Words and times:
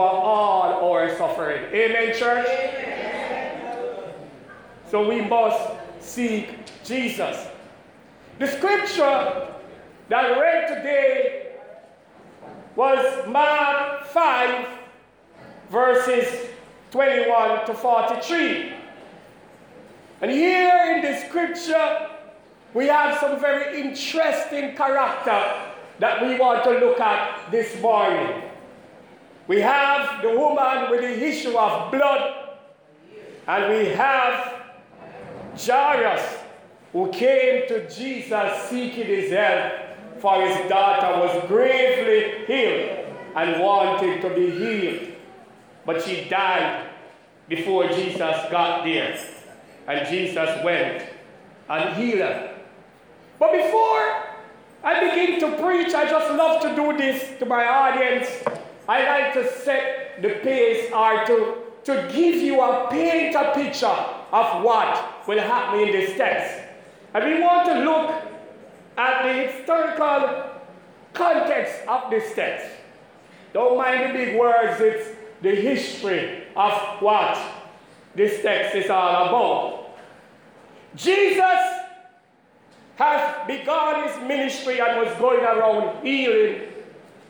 over 0.00 0.16
all 0.16 0.92
our 0.94 1.14
suffering. 1.16 1.62
Amen, 1.74 2.16
church? 2.16 2.46
So 4.90 5.08
we 5.08 5.20
must 5.20 5.72
seek 6.00 6.48
Jesus. 6.84 7.46
The 8.38 8.46
scripture 8.46 9.48
that 10.08 10.24
I 10.24 10.40
read 10.40 10.68
today 10.68 11.52
was 12.74 13.28
Mark 13.28 14.06
5, 14.06 14.66
verses 15.70 16.48
21 16.90 17.66
to 17.66 17.74
43. 17.74 18.72
And 20.22 20.30
here 20.30 20.94
in 20.96 21.02
the 21.02 21.20
scripture, 21.28 22.08
we 22.72 22.86
have 22.86 23.18
some 23.20 23.38
very 23.38 23.80
interesting 23.80 24.74
character 24.74 25.62
that 25.98 26.22
we 26.26 26.38
want 26.38 26.64
to 26.64 26.70
look 26.70 27.00
at 27.00 27.50
this 27.50 27.78
morning. 27.82 28.49
We 29.50 29.60
have 29.62 30.22
the 30.22 30.28
woman 30.28 30.92
with 30.92 31.00
the 31.00 31.26
issue 31.26 31.58
of 31.58 31.90
blood, 31.90 32.50
and 33.48 33.72
we 33.74 33.86
have 33.94 34.62
Jairus 35.58 36.22
who 36.92 37.10
came 37.10 37.66
to 37.66 37.90
Jesus 37.90 38.68
seeking 38.68 39.06
his 39.06 39.32
help 39.32 39.72
for 40.20 40.40
his 40.46 40.56
daughter 40.68 41.18
was 41.18 41.48
gravely 41.48 42.44
ill 42.46 43.06
and 43.34 43.60
wanted 43.60 44.20
to 44.20 44.30
be 44.30 44.52
healed. 44.52 45.14
But 45.84 46.00
she 46.04 46.28
died 46.28 46.88
before 47.48 47.88
Jesus 47.88 48.36
got 48.52 48.84
there. 48.84 49.18
And 49.88 50.08
Jesus 50.08 50.64
went 50.64 51.02
and 51.68 51.96
healed 51.96 52.20
her. 52.20 52.56
But 53.40 53.50
before 53.50 54.26
I 54.84 55.10
begin 55.10 55.40
to 55.40 55.60
preach, 55.60 55.92
I 55.92 56.08
just 56.08 56.30
love 56.34 56.62
to 56.62 56.76
do 56.76 56.96
this 56.96 57.36
to 57.40 57.46
my 57.46 57.66
audience. 57.66 58.59
I 58.90 59.06
like 59.06 59.34
to 59.34 59.48
set 59.48 60.20
the 60.20 60.30
pace 60.42 60.90
or 60.92 61.24
to, 61.24 61.58
to 61.84 62.12
give 62.12 62.42
you 62.42 62.60
a 62.60 62.88
paint 62.90 63.36
a 63.36 63.52
picture 63.54 63.86
of 63.86 64.64
what 64.64 65.28
will 65.28 65.38
happen 65.38 65.78
in 65.78 65.92
this 65.92 66.16
text. 66.16 66.60
And 67.14 67.24
we 67.24 67.40
want 67.40 67.68
to 67.68 67.84
look 67.84 68.10
at 68.98 69.22
the 69.22 69.46
historical 69.46 70.50
context 71.12 71.86
of 71.86 72.10
this 72.10 72.34
text. 72.34 72.66
Don't 73.52 73.78
mind 73.78 74.10
the 74.10 74.12
big 74.12 74.36
words, 74.36 74.80
it's 74.80 75.08
the 75.40 75.54
history 75.54 76.42
of 76.56 76.72
what 77.00 77.38
this 78.16 78.42
text 78.42 78.74
is 78.74 78.90
all 78.90 79.28
about. 79.28 80.00
Jesus 80.96 81.60
has 82.96 83.46
begun 83.46 84.08
his 84.08 84.16
ministry 84.26 84.80
and 84.80 84.98
was 84.98 85.16
going 85.20 85.44
around 85.44 86.04
healing 86.04 86.62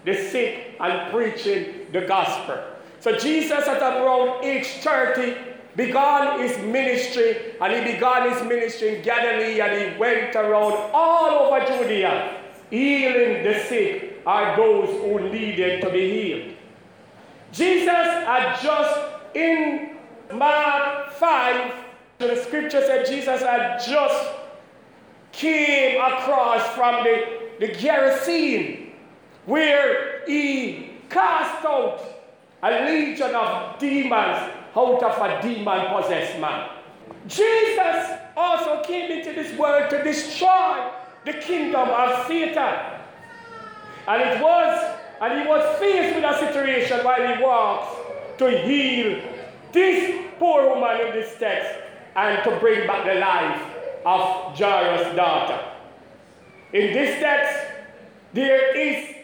the 0.07 0.17
sick 0.17 0.70
and 0.81 1.13
preaching 1.13 1.87
the 1.93 2.03
gospel. 2.03 2.59
So 3.01 3.17
Jesus 3.17 3.67
at 3.67 3.83
around 3.83 4.45
age 4.45 4.67
30 4.67 5.37
began 5.77 6.41
his 6.41 6.59
ministry 6.59 7.55
and 7.61 7.73
he 7.73 7.93
began 7.93 8.31
his 8.31 8.43
ministry 8.47 8.97
in 8.97 9.03
Galilee 9.03 9.61
and 9.61 9.93
he 9.93 9.99
went 9.99 10.35
around 10.35 10.73
all 10.93 11.53
over 11.53 11.65
Judea 11.65 12.37
healing 12.71 13.43
the 13.43 13.55
sick 13.69 14.23
or 14.27 14.55
those 14.57 14.89
who 15.01 15.31
needed 15.31 15.81
to 15.83 15.91
be 15.91 16.11
healed. 16.11 16.57
Jesus 17.53 17.87
had 17.87 18.61
just 18.61 19.01
in 19.35 19.97
Mark 20.33 21.13
5, 21.15 21.75
the 22.19 22.37
scripture 22.45 22.81
said 22.83 23.07
Jesus 23.07 23.41
had 23.41 23.81
just 23.81 24.31
came 25.33 26.01
across 26.01 26.67
from 26.75 27.03
the, 27.05 27.41
the 27.61 27.69
Gerasene 27.69 28.91
where 29.47 30.10
he 30.31 30.91
cast 31.09 31.65
out 31.65 32.01
a 32.63 32.85
legion 32.87 33.35
of 33.35 33.79
demons 33.79 34.53
out 34.77 35.03
of 35.03 35.19
a 35.19 35.43
demon 35.43 35.87
possessed 35.93 36.39
man. 36.39 36.71
Jesus 37.27 38.19
also 38.37 38.83
came 38.85 39.11
into 39.11 39.33
this 39.33 39.57
world 39.59 39.91
to 39.91 40.03
destroy 40.03 40.91
the 41.25 41.33
kingdom 41.35 41.89
of 41.89 42.27
Satan. 42.27 42.75
And 44.07 44.23
it 44.23 44.43
was, 44.43 44.97
and 45.21 45.41
he 45.41 45.47
was 45.47 45.79
faced 45.79 46.15
with 46.15 46.25
a 46.25 46.39
situation 46.39 47.05
while 47.05 47.35
he 47.35 47.43
walks 47.43 47.97
to 48.39 48.51
heal 48.51 49.23
this 49.73 50.27
poor 50.39 50.69
woman 50.69 51.07
in 51.07 51.13
this 51.13 51.37
text 51.39 51.71
and 52.17 52.43
to 52.45 52.57
bring 52.59 52.87
back 52.87 53.05
the 53.05 53.21
life 53.21 53.63
of 54.07 54.57
Jairus' 54.57 55.15
daughter. 55.15 55.61
In 56.73 56.93
this 56.93 57.21
text, 57.21 57.57
there 58.33 58.77
is 58.77 59.20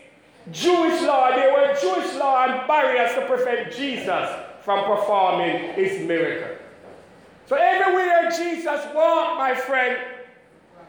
Jewish 0.53 1.03
law, 1.03 1.31
there 1.31 1.53
were 1.53 1.75
Jewish 1.81 2.15
law 2.15 2.47
and 2.47 2.67
barriers 2.69 3.15
to 3.15 3.27
prevent 3.27 3.73
Jesus 3.73 4.31
from 4.63 4.85
performing 4.85 5.73
his 5.75 6.07
miracle. 6.07 6.57
So 7.47 7.57
everywhere 7.57 8.31
Jesus 8.31 8.81
walked, 8.95 9.39
my 9.39 9.55
friend, 9.55 9.99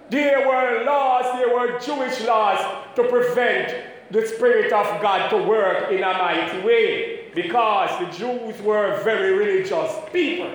there 0.10 0.48
were 0.48 0.84
laws, 0.86 1.26
there 1.38 1.54
were 1.54 1.80
Jewish 1.80 2.24
laws 2.26 2.86
to 2.96 3.04
prevent 3.04 3.76
the 4.12 4.26
Spirit 4.26 4.72
of 4.72 5.02
God 5.02 5.30
to 5.30 5.38
work 5.38 5.92
in 5.92 6.04
a 6.04 6.14
mighty 6.14 6.60
way 6.62 7.32
because 7.36 7.90
the 8.00 8.18
Jews 8.18 8.60
were 8.62 9.02
very 9.04 9.34
religious 9.34 9.94
people. 10.14 10.52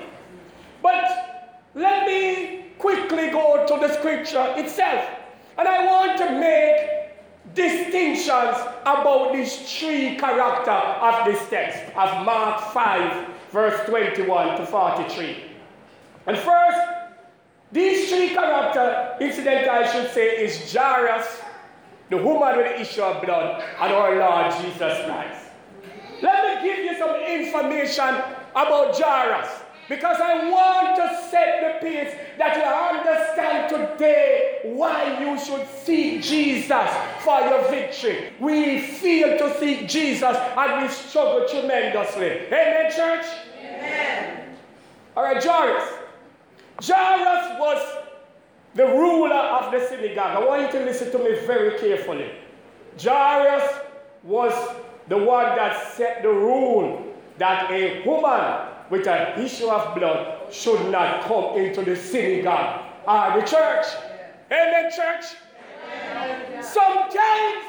But 0.82 1.62
let 1.74 2.06
me 2.06 2.66
quickly 2.78 3.30
go 3.30 3.64
to 3.66 3.86
the 3.86 3.94
scripture 3.94 4.54
itself. 4.56 5.08
And 5.58 5.68
I 5.68 5.86
want 5.86 6.18
to 6.18 6.30
make 6.40 7.01
distinctions 7.54 8.56
about 8.82 9.32
these 9.32 9.56
three 9.78 10.16
characters 10.16 10.98
of 11.00 11.24
this 11.24 11.48
text 11.48 11.78
of 11.96 12.24
Mark 12.24 12.60
5, 12.72 13.26
verse 13.50 13.88
21 13.88 14.56
to 14.58 14.66
43. 14.66 15.44
And 16.26 16.38
first, 16.38 16.78
these 17.72 18.10
three 18.10 18.28
characters, 18.30 19.16
incident 19.20 19.68
I 19.68 19.90
should 19.90 20.10
say, 20.12 20.44
is 20.44 20.72
Jairus, 20.72 21.40
the 22.10 22.18
woman 22.18 22.58
with 22.58 22.66
the 22.66 22.80
issue 22.80 23.02
of 23.02 23.24
blood, 23.24 23.62
and 23.80 23.92
our 23.92 24.18
Lord 24.18 24.52
Jesus 24.62 25.04
Christ. 25.06 25.46
Let 26.20 26.62
me 26.62 26.68
give 26.68 26.84
you 26.84 26.98
some 26.98 27.16
information 27.16 28.22
about 28.50 28.98
Jairus. 28.98 29.48
Because 29.88 30.16
I 30.20 30.48
want 30.48 30.96
to 30.96 31.28
set 31.28 31.80
the 31.80 31.86
pace 31.86 32.14
that 32.38 32.56
you 32.56 32.62
understand 32.62 33.68
today 33.68 34.41
why 34.64 35.20
you 35.20 35.38
should 35.38 35.66
seek 35.84 36.22
Jesus 36.22 36.88
for 37.20 37.40
your 37.40 37.68
victory. 37.70 38.32
We 38.40 38.80
fail 38.80 39.38
to 39.38 39.58
seek 39.58 39.88
Jesus 39.88 40.36
and 40.36 40.82
we 40.82 40.88
struggle 40.88 41.48
tremendously. 41.48 42.46
Amen, 42.46 42.92
church? 42.92 43.26
Amen. 43.58 44.56
All 45.16 45.24
right, 45.24 45.42
Jairus. 45.42 45.88
Jairus 46.82 47.60
was 47.60 47.98
the 48.74 48.86
ruler 48.86 49.34
of 49.34 49.72
the 49.72 49.86
synagogue. 49.86 50.42
I 50.42 50.46
want 50.46 50.62
you 50.62 50.78
to 50.78 50.84
listen 50.84 51.10
to 51.12 51.18
me 51.18 51.46
very 51.46 51.78
carefully. 51.78 52.30
Jairus 53.00 53.80
was 54.22 54.52
the 55.08 55.18
one 55.18 55.56
that 55.56 55.94
set 55.94 56.22
the 56.22 56.28
rule 56.28 57.04
that 57.38 57.70
a 57.70 58.02
woman 58.06 58.68
with 58.90 59.06
an 59.06 59.40
issue 59.40 59.68
of 59.68 59.94
blood 59.94 60.52
should 60.52 60.90
not 60.90 61.24
come 61.24 61.56
into 61.56 61.82
the 61.82 61.96
synagogue 61.96 62.82
or 63.06 63.40
the 63.40 63.46
church. 63.46 63.86
Amen, 64.52 64.90
church? 64.94 65.24
Sometimes 66.60 67.64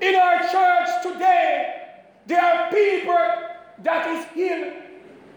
in 0.00 0.14
our 0.16 0.38
church 0.50 0.88
today, 1.02 1.80
There 2.30 2.40
are 2.40 2.70
people 2.70 3.26
that 3.82 4.06
is 4.14 4.24
in 4.36 4.72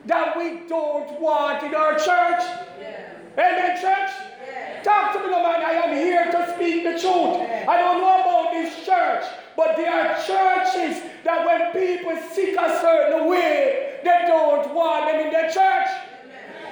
that 0.06 0.38
we 0.38 0.68
don't 0.68 1.20
want 1.20 1.64
in 1.64 1.74
our 1.74 1.94
church. 1.94 2.44
Yeah. 2.80 3.10
Amen, 3.34 3.82
church? 3.82 4.12
Yeah. 4.46 4.84
Talk 4.84 5.14
to 5.14 5.20
me, 5.20 5.32
no 5.32 5.42
man. 5.42 5.64
I 5.64 5.74
am 5.74 5.96
here 5.96 6.32
to 6.32 6.54
speak 6.54 6.84
the 6.84 6.92
truth. 6.92 7.50
Yeah. 7.50 7.66
I 7.68 7.78
don't 7.78 8.00
know 8.00 8.22
about 8.22 8.52
this 8.52 8.86
church, 8.86 9.24
but 9.58 9.76
there 9.76 9.90
are 9.90 10.14
churches 10.22 11.02
that 11.24 11.48
when 11.48 11.72
people 11.72 12.16
seek 12.32 12.56
a 12.60 12.80
certain 12.80 13.28
way, 13.28 14.00
they 14.04 14.26
don't 14.28 14.72
want 14.76 15.10
them 15.10 15.26
in 15.26 15.32
their 15.32 15.50
church. 15.50 15.88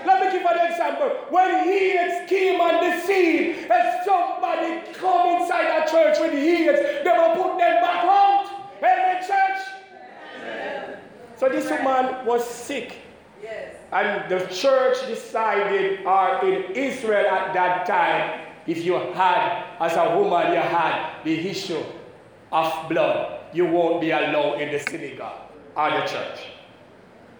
Let 0.05 0.21
me 0.21 0.31
give 0.31 0.45
an 0.45 0.71
example. 0.71 1.09
When 1.29 1.49
heads 1.49 2.29
came 2.29 2.59
on 2.59 2.83
the 2.83 2.99
scene 3.01 3.71
and 3.71 4.05
somebody 4.05 4.81
come 4.93 5.41
inside 5.41 5.83
a 5.83 5.89
church 5.89 6.19
with 6.19 6.33
heads, 6.33 7.03
they 7.03 7.11
will 7.11 7.35
put 7.35 7.57
them 7.57 7.81
back 7.81 8.03
out. 8.05 8.47
Amen, 8.79 9.23
church? 9.25 9.61
So 11.37 11.49
this 11.49 11.69
woman 11.69 12.25
was 12.25 12.47
sick. 12.47 12.97
Yes. 13.41 13.75
And 13.91 14.29
the 14.29 14.45
church 14.47 15.07
decided, 15.07 16.05
or 16.05 16.45
in 16.45 16.71
Israel 16.75 17.25
at 17.27 17.53
that 17.53 17.85
time, 17.85 18.47
if 18.67 18.85
you 18.85 18.93
had, 18.93 19.65
as 19.79 19.95
a 19.97 20.17
woman, 20.17 20.53
you 20.53 20.59
had 20.59 21.23
the 21.23 21.49
issue 21.49 21.83
of 22.51 22.89
blood, 22.89 23.39
you 23.53 23.65
won't 23.65 24.01
be 24.01 24.11
allowed 24.11 24.61
in 24.61 24.71
the 24.71 24.79
synagogue 24.79 25.41
or 25.75 25.89
the 25.89 26.01
church. 26.01 26.39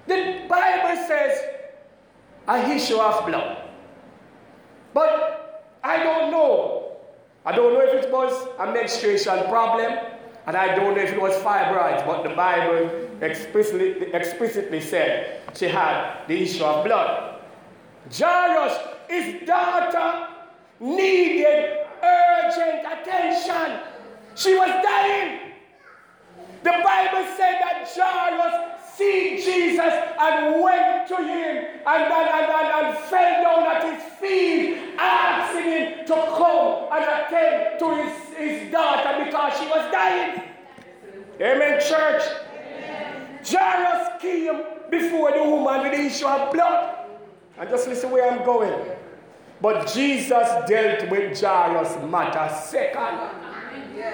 The 0.07 0.41
Bible 0.49 0.95
says 1.07 1.37
a 2.51 2.69
issue 2.69 2.97
of 2.97 3.25
blood. 3.25 3.57
But 4.93 5.69
I 5.83 6.03
don't 6.03 6.31
know. 6.31 6.97
I 7.45 7.55
don't 7.55 7.73
know 7.73 7.81
if 7.81 8.03
it 8.03 8.11
was 8.11 8.33
a 8.59 8.71
menstruation 8.71 9.43
problem, 9.49 9.97
and 10.45 10.57
I 10.57 10.75
don't 10.75 10.95
know 10.95 11.01
if 11.01 11.11
it 11.11 11.21
was 11.21 11.33
fibroids, 11.35 12.05
but 12.05 12.23
the 12.23 12.35
Bible 12.35 13.09
explicitly, 13.21 14.13
explicitly 14.13 14.81
said 14.81 15.41
she 15.55 15.67
had 15.67 16.27
the 16.27 16.41
issue 16.43 16.63
of 16.63 16.83
blood. 16.85 17.41
Jairus, 18.11 18.77
his 19.09 19.47
daughter, 19.47 20.27
needed 20.79 21.77
urgent 22.03 22.85
attention. 22.85 23.79
She 24.35 24.55
was 24.55 24.69
dying. 24.83 25.53
The 26.63 26.71
Bible 26.83 27.25
said 27.37 27.59
that 27.61 27.89
Jairus 27.95 28.70
see 28.95 29.37
Jesus 29.37 29.93
and 30.19 30.61
went 30.61 31.07
to 31.07 31.17
him 31.17 31.65
and, 31.85 32.03
and, 32.03 32.29
and, 32.29 32.51
and, 32.51 32.87
and 32.87 32.97
fell 33.05 33.43
down 33.43 33.75
at 33.75 33.93
his 33.93 34.13
feet, 34.19 34.95
asking 34.97 35.63
him 35.63 36.05
to 36.05 36.13
come 36.13 36.87
and 36.91 37.03
attend 37.03 37.79
to 37.79 37.95
his, 37.95 38.37
his 38.37 38.71
daughter 38.71 39.25
because 39.25 39.59
she 39.59 39.65
was 39.67 39.91
dying. 39.91 40.41
Amen, 41.39 41.81
church. 41.81 42.23
Jairus 43.43 44.21
came 44.21 44.61
before 44.91 45.31
the 45.31 45.43
woman 45.43 45.81
with 45.83 45.93
the 45.93 46.05
issue 46.05 46.27
of 46.27 46.53
blood. 46.53 46.97
And 47.57 47.69
just 47.69 47.87
listen 47.87 48.11
where 48.11 48.31
I'm 48.31 48.45
going. 48.45 48.91
But 49.61 49.87
Jesus 49.87 50.47
dealt 50.67 51.09
with 51.09 51.39
Jairus' 51.39 51.97
matter 52.09 52.53
second. 52.63 53.29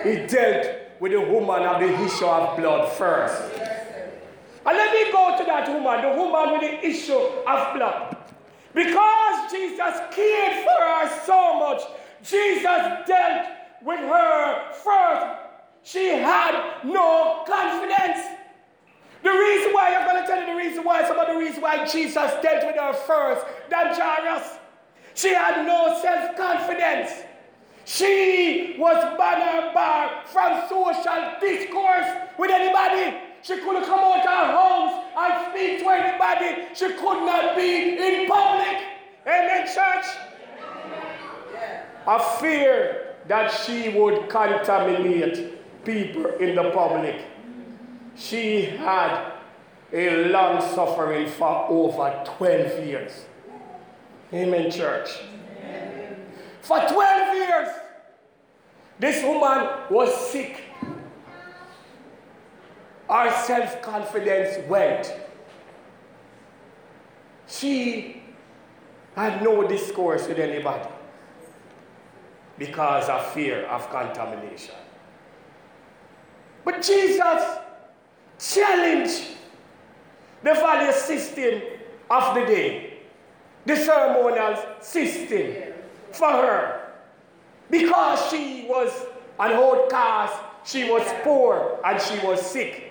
He 0.04 0.26
dealt 0.28 0.68
with 1.00 1.12
the 1.12 1.22
woman 1.22 1.64
of 1.64 1.80
the 1.80 2.06
issue 2.06 2.26
of 2.26 2.58
blood 2.58 2.92
first. 2.94 3.67
And 4.68 4.76
let 4.76 4.92
me 4.94 5.12
go 5.14 5.38
to 5.38 5.46
that 5.46 5.70
woman, 5.70 6.02
the 6.02 6.22
woman 6.22 6.52
with 6.52 6.62
the 6.62 6.86
issue 6.86 7.14
of 7.16 7.74
blood. 7.74 8.18
Because 8.74 9.52
Jesus 9.52 9.96
cared 10.12 10.66
for 10.66 10.84
her 10.84 11.22
so 11.26 11.58
much, 11.58 11.82
Jesus 12.22 13.08
dealt 13.08 13.48
with 13.82 14.00
her 14.02 14.74
first. 14.74 15.26
She 15.84 16.10
had 16.10 16.84
no 16.84 17.46
confidence. 17.48 18.28
The 19.24 19.30
reason 19.32 19.72
why, 19.72 19.96
I'm 19.96 20.06
going 20.06 20.22
to 20.22 20.28
tell 20.28 20.42
you 20.42 20.48
the 20.48 20.58
reason 20.58 20.84
why, 20.84 21.08
some 21.08 21.18
of 21.18 21.28
the 21.28 21.38
reasons 21.38 21.64
why 21.64 21.86
Jesus 21.86 22.14
dealt 22.42 22.66
with 22.66 22.76
her 22.76 22.94
first 22.94 23.46
than 23.70 23.96
Jairus. 23.96 24.58
She 25.16 25.30
had 25.30 25.66
no 25.66 25.98
self 26.02 26.36
confidence. 26.36 27.24
She 27.86 28.76
was 28.78 29.18
banner 29.18 29.74
bar 29.74 30.24
from 30.26 30.68
social 30.68 31.40
discourse 31.40 32.06
with 32.38 32.52
anybody. 32.52 33.27
She 33.42 33.56
couldn't 33.58 33.86
come 33.86 34.00
out 34.00 34.20
of 34.20 34.26
her 34.26 34.52
house 34.52 35.06
and 35.18 35.52
speak 35.52 35.80
to 35.80 35.90
anybody. 35.90 36.68
She 36.74 36.88
could 36.94 37.26
not 37.26 37.56
be 37.56 37.98
in 37.98 38.28
public. 38.28 38.78
Amen, 39.26 39.68
church? 39.68 40.06
A 42.08 42.20
fear 42.40 43.16
that 43.28 43.50
she 43.50 43.90
would 43.90 44.30
contaminate 44.30 45.84
people 45.84 46.26
in 46.40 46.56
the 46.56 46.72
public. 46.72 47.26
She 48.16 48.62
had 48.62 49.34
a 49.94 50.30
long 50.30 50.62
suffering 50.74 51.30
for 51.30 51.68
over 51.70 52.24
12 52.38 52.86
years. 52.86 53.26
Amen, 54.34 54.72
church. 54.72 55.10
For 56.62 56.80
12 56.80 57.36
years, 57.36 57.70
this 59.00 59.24
woman 59.24 59.70
was 59.90 60.14
sick 60.32 60.64
our 63.10 63.32
self 63.44 63.82
confidence 63.82 64.68
went. 64.68 65.14
She 67.48 68.22
had 69.16 69.42
no 69.42 69.68
discourse 69.68 70.28
with 70.28 70.40
anybody 70.40 70.90
because 72.58 73.08
of 73.10 73.26
fear 73.34 73.66
of 73.66 73.90
contamination. 73.90 74.76
But 76.66 76.82
Jesus 76.82 77.42
challenged 78.40 79.38
the 80.44 80.54
value 80.54 80.92
system 80.92 81.62
of 82.10 82.36
the 82.36 82.46
day, 82.46 83.00
the 83.66 83.76
ceremonial 83.76 84.58
system 84.82 85.74
for 86.12 86.30
her 86.32 86.88
because 87.70 88.30
she 88.30 88.66
was 88.68 88.92
an 89.40 89.52
outcast, 89.52 90.36
she 90.64 90.90
was 90.90 91.04
poor, 91.24 91.80
and 91.86 92.02
she 92.02 92.18
was 92.26 92.42
sick. 92.42 92.87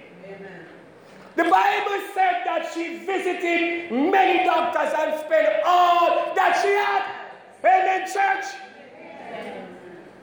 The 1.36 1.44
Bible 1.44 2.00
said 2.14 2.44
that 2.46 2.70
she 2.72 2.96
visited 2.96 3.92
many 3.92 4.44
doctors 4.44 4.92
and 4.96 5.20
spent 5.20 5.62
all 5.66 6.34
that 6.34 6.58
she 6.62 6.68
had. 6.68 7.26
Amen, 7.62 8.06
church? 8.10 8.46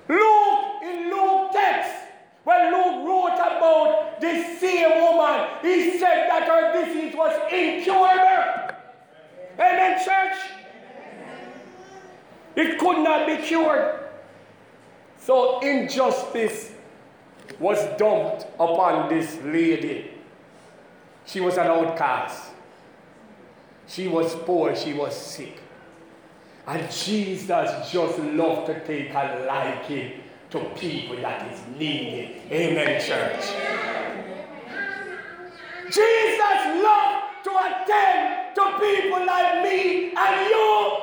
Luke, 0.09 0.81
in 0.83 1.11
Luke 1.11 1.51
text, 1.51 1.91
when 2.43 2.71
Luke 2.71 3.07
wrote 3.07 3.35
about 3.35 4.19
this 4.19 4.59
same 4.59 5.01
woman, 5.01 5.49
he 5.61 5.99
said 5.99 6.29
that 6.29 6.47
her 6.47 6.83
disease 6.83 7.15
was 7.15 7.39
incurable. 7.53 8.75
Amen, 9.59 10.03
church? 10.03 10.37
It 12.55 12.79
could 12.79 13.03
not 13.03 13.27
be 13.27 13.37
cured. 13.37 13.99
So 15.19 15.59
injustice 15.59 16.71
was 17.59 17.79
dumped 17.99 18.47
upon 18.55 19.09
this 19.09 19.39
lady. 19.43 20.12
She 21.25 21.39
was 21.39 21.57
an 21.57 21.67
outcast. 21.67 22.51
She 23.87 24.07
was 24.07 24.35
poor, 24.35 24.75
she 24.75 24.93
was 24.93 25.15
sick. 25.15 25.59
And 26.65 26.89
Jesus 26.91 27.91
just 27.91 28.19
loved 28.19 28.67
to 28.67 28.85
take 28.85 29.09
a 29.13 29.45
liking 29.47 30.23
to 30.51 30.59
people 30.75 31.17
that 31.17 31.51
is 31.51 31.59
needy. 31.77 32.41
Amen, 32.49 33.01
church. 33.01 33.43
Jesus 35.85 36.83
loved 36.83 37.43
to 37.43 37.51
attend 37.51 38.55
to 38.55 38.63
people 38.79 39.25
like 39.25 39.63
me 39.63 40.13
and 40.15 40.49
you. 40.49 40.97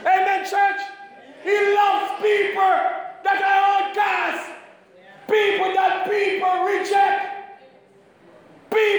Amen, 0.00 0.44
church. 0.44 0.80
He 1.44 1.74
loves 1.74 2.20
people 2.20 2.76
that 3.22 3.40
are 3.40 3.86
outcasts, 3.86 4.50
people 5.28 5.72
that 5.74 6.10
people 6.10 6.64
reject 6.64 7.15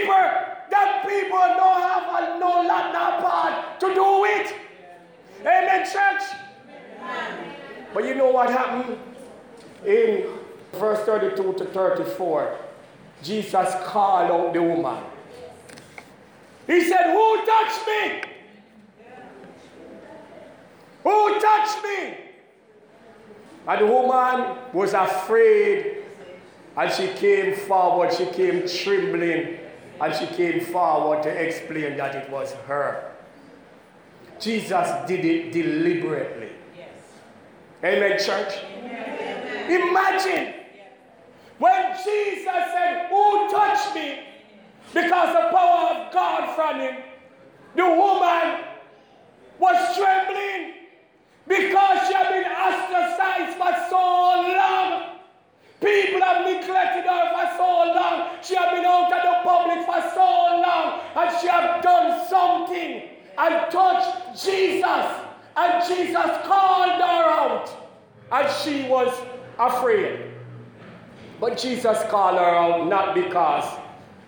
people 0.08 0.58
that 0.70 1.06
people 1.08 1.38
don't 1.38 1.82
have 1.82 2.40
no 2.40 2.62
lot, 2.62 2.94
no 2.94 3.28
part 3.28 3.80
to 3.80 3.94
do 3.94 4.22
with. 4.22 4.54
Amen, 5.42 5.86
church. 5.86 6.24
Amen. 7.02 7.56
But 7.94 8.06
you 8.06 8.16
know 8.16 8.32
what 8.32 8.50
happened 8.50 8.98
in 9.86 10.26
verse 10.74 11.06
32 11.06 11.54
to 11.54 11.66
34? 11.66 12.58
Jesus 13.24 13.76
called 13.86 14.32
out 14.32 14.54
the 14.54 14.62
woman. 14.62 15.04
He 16.68 16.84
said, 16.84 17.12
Who 17.12 17.46
touched 17.46 17.88
me? 17.88 18.22
Who 21.04 21.40
touched 21.40 21.84
me? 21.84 22.18
And 23.68 23.82
the 23.82 23.86
woman 23.86 24.58
was 24.74 24.94
afraid 24.94 25.98
and 26.76 26.92
she 26.92 27.08
came 27.08 27.56
forward, 27.56 28.14
she 28.14 28.28
came 28.28 28.68
trembling, 28.68 29.58
and 30.00 30.16
she 30.16 30.28
came 30.28 30.62
forward 30.62 31.24
to 31.24 31.30
explain 31.30 31.98
that 31.98 32.16
it 32.16 32.30
was 32.30 32.54
her. 32.68 33.12
Jesus 34.40 35.08
did 35.08 35.26
it 35.26 35.52
deliberately. 35.52 36.50
Yes. 36.78 36.90
Amen, 37.84 38.20
church? 38.20 38.64
Amen. 38.78 39.90
Imagine 39.90 40.54
when 41.58 41.96
Jesus 41.98 42.44
said, 42.46 43.08
Who 43.10 43.50
touched 43.50 43.96
me 43.96 44.28
because 44.94 45.30
the 45.34 45.56
power 45.56 45.96
of 45.96 46.14
God 46.14 46.56
from 46.56 46.80
him. 46.80 46.96
The 47.76 47.84
woman 47.84 48.64
was 49.60 49.96
trembling 49.96 50.74
because 51.48 52.08
she 52.08 52.14
had 52.14 52.30
been 52.30 52.52
ostracized 52.52 53.58
for 53.58 53.90
so 53.90 53.98
long. 53.98 55.17
People 55.80 56.22
have 56.22 56.46
neglected 56.46 57.06
her 57.06 57.34
for 57.34 57.58
so 57.58 57.94
long. 57.94 58.30
She 58.42 58.56
has 58.56 58.72
been 58.72 58.86
out 58.86 59.14
of 59.14 59.22
the 59.22 59.36
public 59.44 59.86
for 59.86 60.02
so 60.14 60.62
long. 60.62 61.02
And 61.16 61.40
she 61.40 61.48
has 61.48 61.84
done 61.84 62.28
something 62.28 63.04
and 63.38 63.72
touched 63.72 64.44
Jesus. 64.44 65.06
And 65.56 65.88
Jesus 65.88 66.32
called 66.46 67.00
her 67.00 67.24
out. 67.30 67.70
And 68.32 68.52
she 68.64 68.90
was 68.90 69.14
afraid. 69.60 70.32
But 71.40 71.58
Jesus 71.58 72.02
called 72.10 72.38
her 72.38 72.44
out 72.44 72.88
not 72.88 73.14
because 73.14 73.80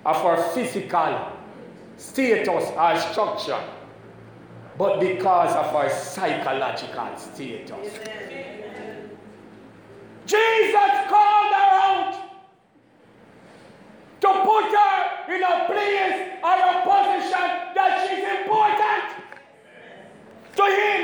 of 0.06 0.22
her 0.22 0.42
physical 0.54 1.32
status 1.98 2.70
or 2.78 3.00
structure, 3.12 3.62
but 4.78 5.00
because 5.00 5.56
of 5.56 5.72
her 5.74 5.90
psychological 5.90 7.18
status. 7.18 8.39
Jesus 10.30 10.92
called 11.10 11.52
her 11.58 11.70
out 11.90 12.14
to 14.22 14.28
put 14.28 14.66
her 14.78 15.34
in 15.34 15.42
a 15.42 15.66
place 15.66 16.20
or 16.44 16.56
a 16.70 16.76
position 16.86 17.48
that 17.74 18.06
she's 18.06 18.26
important 18.38 19.26
to 20.56 20.64
him. 20.64 21.02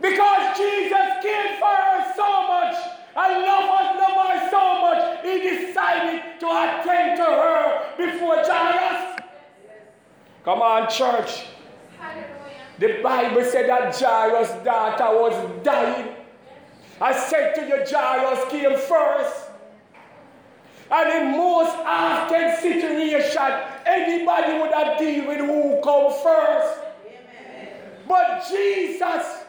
Because 0.00 0.56
Jesus 0.56 1.08
cared 1.20 1.58
for 1.58 1.66
her 1.66 2.12
so 2.14 2.46
much 2.46 2.76
and 3.16 3.42
loved 3.42 3.70
us, 3.74 3.96
loved 3.98 4.30
her 4.30 4.50
so 4.50 4.80
much, 4.82 5.24
he 5.24 5.66
decided 5.66 6.38
to 6.38 6.46
attend 6.46 7.16
to 7.16 7.24
her 7.24 7.96
before 7.96 8.36
Jairus. 8.36 9.18
Come 10.44 10.62
on, 10.62 10.88
church. 10.88 11.46
The 12.78 13.00
Bible 13.02 13.42
said 13.42 13.68
that 13.68 13.96
Jairus' 13.98 14.62
daughter 14.62 15.18
was 15.18 15.64
dying. 15.64 16.15
I 17.00 17.16
said 17.16 17.54
to 17.54 17.66
you, 17.66 17.84
Jairus 17.88 18.50
came 18.50 18.76
first. 18.78 19.50
And 20.90 21.08
in 21.10 21.36
most 21.36 21.76
often 21.84 22.56
situation, 22.60 23.42
anybody 23.84 24.58
would 24.58 24.72
have 24.72 24.98
deal 24.98 25.26
with 25.26 25.38
who 25.38 25.80
come 25.82 26.12
first. 26.22 26.80
But 28.08 28.46
Jesus 28.48 29.44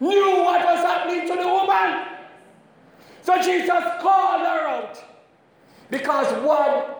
knew 0.00 0.36
what 0.38 0.64
was 0.64 0.84
happening 0.84 1.28
to 1.28 1.36
the 1.36 1.46
woman. 1.46 2.06
So 3.22 3.36
Jesus 3.36 3.84
called 4.00 4.40
her 4.40 4.68
out. 4.68 5.04
Because 5.90 6.32
one, 6.44 6.94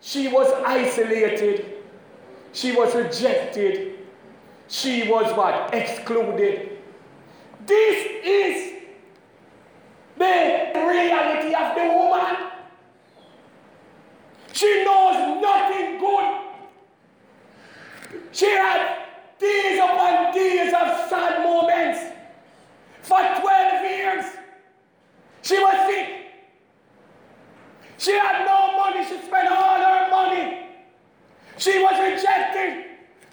she 0.00 0.28
was 0.28 0.50
isolated. 0.64 1.66
She 2.52 2.72
was 2.72 2.94
rejected. 2.94 3.98
She 4.68 5.08
was 5.08 5.36
what? 5.36 5.74
Excluded. 5.74 6.78
This 7.66 8.06
is 8.24 8.67
the 10.18 10.80
reality 10.86 11.54
of 11.54 11.74
the 11.74 11.84
woman. 11.94 12.36
She 14.52 14.84
knows 14.84 15.40
nothing 15.40 15.98
good. 15.98 16.34
She 18.32 18.46
had 18.46 19.06
days 19.38 19.78
upon 19.78 20.34
days 20.34 20.74
of 20.74 21.08
sad 21.08 21.42
moments. 21.42 22.00
For 23.02 23.18
12 23.18 23.90
years, 23.90 24.24
she 25.42 25.58
was 25.58 25.86
sick. 25.86 26.08
She 27.96 28.12
had 28.12 28.44
no 28.44 28.76
money. 28.76 29.04
She 29.04 29.18
spent 29.26 29.48
all 29.48 29.78
her 29.78 30.10
money. 30.10 30.66
She 31.56 31.82
was 31.82 31.98
rejected. 31.98 32.84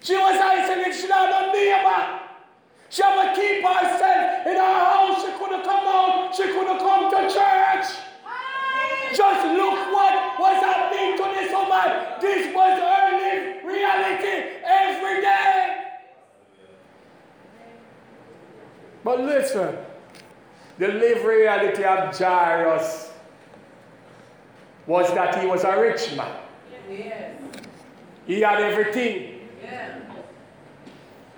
She 0.02 0.14
was 0.14 0.40
isolated. 0.40 0.94
She 0.94 1.08
had 1.08 1.30
no 1.30 1.52
neighbor. 1.52 2.20
She 2.88 3.02
had 3.02 3.34
to 3.34 3.40
keep 3.40 3.64
herself 3.64 4.46
in 4.46 4.56
her 4.56 4.62
house. 4.62 5.22
She 5.24 5.32
couldn't 5.38 5.64
come 5.64 5.86
out. 5.86 6.34
She 6.34 6.42
couldn't 6.44 6.78
come 6.78 7.10
to 7.10 7.20
church. 7.32 7.86
Just 9.14 9.46
look 9.46 9.92
what 9.92 10.38
was 10.38 10.62
happening 10.62 11.16
to 11.16 11.24
this 11.34 11.52
woman. 11.52 12.20
This 12.20 12.54
was 12.54 12.78
her 12.78 13.18
live 13.18 13.64
reality 13.64 14.36
every 14.64 15.20
day. 15.20 15.82
But 19.04 19.20
listen, 19.20 19.76
the 20.78 20.88
live 20.88 21.15
reality 21.26 21.84
of 21.84 22.16
Jairus 22.16 23.10
was 24.86 25.12
that 25.14 25.40
he 25.40 25.46
was 25.46 25.64
a 25.64 25.80
rich 25.80 26.16
man. 26.16 26.36
He 28.26 28.40
had 28.40 28.60
everything. 28.60 29.32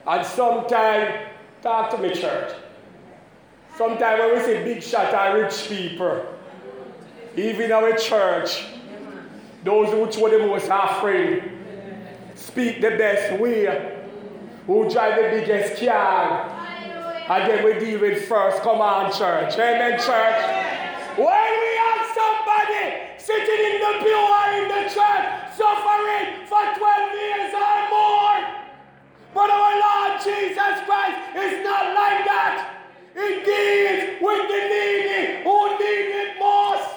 And 0.07 0.27
sometimes 0.27 1.29
Talk 1.63 1.91
to 1.91 1.99
me, 1.99 2.15
church. 2.15 2.55
Sometimes 3.77 4.21
when 4.21 4.35
we 4.35 4.45
see 4.45 4.65
big 4.65 4.83
shot 4.83 5.13
at 5.13 5.33
rich 5.33 5.69
people, 5.69 6.25
even 7.37 7.73
our 7.73 7.97
church, 7.97 8.65
those 9.65 9.91
who 9.91 10.11
show 10.13 10.29
the 10.31 10.47
most 10.47 10.71
offering, 10.71 11.43
speak 12.35 12.81
the 12.81 12.91
best 12.91 13.41
way, 13.41 13.97
who 14.67 14.89
drive 14.89 15.17
the 15.17 15.41
biggest 15.41 15.85
car, 15.85 16.58
and 17.29 17.51
then 17.51 17.65
we 17.65 17.79
deal 17.79 18.01
with 18.01 18.25
first. 18.27 18.63
Come 18.63 18.81
on, 18.81 19.13
church. 19.13 19.55
Amen, 19.55 19.99
church. 19.99 20.39
When 21.17 21.51
we 21.63 21.73
have 21.85 22.03
somebody 22.15 22.85
sitting 23.19 23.63
in 23.69 23.77
the 23.81 23.93
pew 24.03 24.17
or 24.17 24.47
in 24.57 24.69
the 24.69 24.83
church 24.89 25.27
suffering 25.57 26.47
for 26.47 26.65
12 26.77 27.13
years 27.21 27.53
or 27.55 27.77
more, 27.91 28.39
but 29.35 29.51
our 29.51 29.75
Lord 29.79 30.23
Jesus 30.23 30.75
Christ 30.87 31.19
is 31.37 31.65
not 31.65 31.95
like 31.95 32.25
that. 32.25 32.57
He 33.15 33.45
deals 33.45 34.23
with 34.23 34.43
the 34.49 34.61
needy 34.73 35.43
who 35.45 35.59
need 35.79 36.09
it 36.23 36.39
most. 36.39 36.91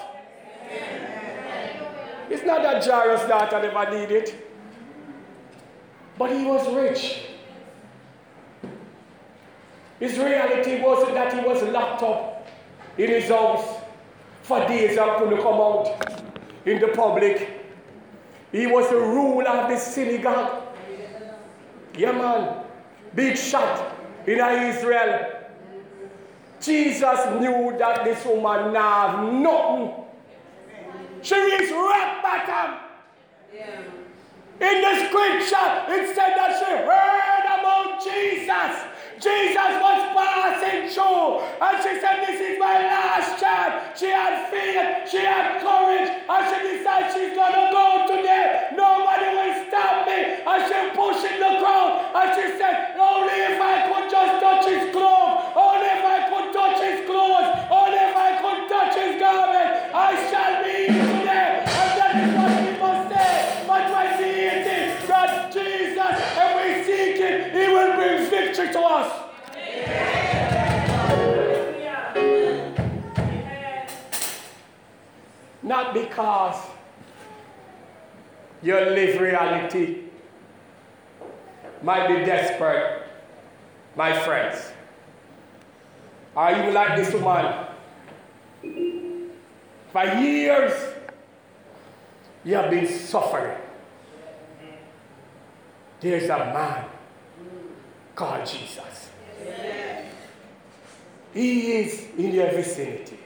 It's 2.30 2.44
not 2.44 2.62
that 2.62 2.84
Jairus' 2.84 3.28
daughter 3.28 3.60
never 3.60 3.98
needed 3.98 4.42
but 6.18 6.30
he 6.30 6.44
was 6.44 6.68
rich. 6.72 7.31
His 10.02 10.18
reality 10.18 10.80
wasn't 10.82 11.14
that 11.14 11.32
he 11.32 11.48
was 11.48 11.62
locked 11.62 12.02
up 12.02 12.44
in 12.98 13.08
his 13.08 13.28
house 13.28 13.82
for 14.42 14.58
days 14.66 14.98
and 14.98 15.16
couldn't 15.16 15.40
come 15.40 15.60
out 15.60 16.26
in 16.66 16.80
the 16.80 16.88
public. 16.88 17.48
He 18.50 18.66
was 18.66 18.90
the 18.90 18.96
ruler 18.96 19.48
of 19.48 19.70
the 19.70 19.76
synagogue. 19.76 20.64
Yeah, 21.96 22.10
man. 22.10 22.64
Big 23.14 23.36
shot 23.36 23.96
in 24.26 24.40
Israel. 24.40 25.36
Jesus 26.60 27.20
knew 27.38 27.72
that 27.78 28.02
this 28.02 28.24
woman 28.24 28.72
now 28.72 29.06
have 29.06 29.32
nothing. 29.32 30.04
She 31.22 31.36
is 31.36 31.70
rock 31.70 32.22
bottom. 32.24 32.80
In 33.54 34.80
the 34.80 34.94
scripture, 35.06 35.70
it 35.94 36.16
said 36.16 36.34
that 36.34 36.58
she 36.58 36.72
heard 36.90 37.60
about 37.60 38.02
Jesus. 38.02 38.91
Jesus 39.22 39.78
was 39.78 40.02
passing 40.18 40.90
through, 40.90 41.46
and 41.62 41.74
she 41.78 41.92
said, 42.02 42.26
This 42.26 42.40
is 42.42 42.58
my 42.58 42.74
last 42.90 43.38
chance. 43.38 43.98
She 43.98 44.10
had 44.10 44.50
faith, 44.50 45.08
she 45.08 45.18
had 45.18 45.62
courage, 45.62 46.10
and 46.10 46.42
she 46.50 46.58
decided 46.74 47.14
she's 47.14 47.36
gonna 47.38 47.70
go 47.70 48.10
today. 48.10 48.74
Nobody 48.74 49.30
will 49.30 49.54
stop 49.70 50.10
me. 50.10 50.42
And 50.42 50.60
she 50.66 50.78
pushed 50.98 51.22
in 51.22 51.38
the 51.38 51.52
crowd, 51.62 52.10
and 52.18 52.28
she 52.34 52.58
said, 52.58 52.98
Only 52.98 53.38
if 53.46 53.62
I 53.62 53.74
could 53.86 54.10
just 54.10 54.34
touch 54.42 54.66
his 54.66 54.90
clothes, 54.90 55.54
only 55.54 55.71
Not 75.62 75.94
because 75.94 76.56
your 78.62 78.90
live 78.90 79.18
reality 79.18 80.10
might 81.82 82.06
be 82.08 82.24
desperate, 82.26 83.04
my 83.96 84.12
friends. 84.12 84.72
Are 86.36 86.66
you 86.66 86.72
like 86.72 86.96
this 86.96 87.14
woman? 87.14 87.66
For 89.92 90.04
years, 90.20 90.72
you 92.44 92.56
have 92.56 92.70
been 92.70 92.86
suffering. 92.86 93.56
There's 96.00 96.24
a 96.24 96.36
man 96.36 96.91
called 98.14 98.46
Jesus. 98.46 99.10
He 101.34 101.72
is 101.72 102.08
in 102.18 102.32
your 102.32 102.50
vicinity. 102.50 103.18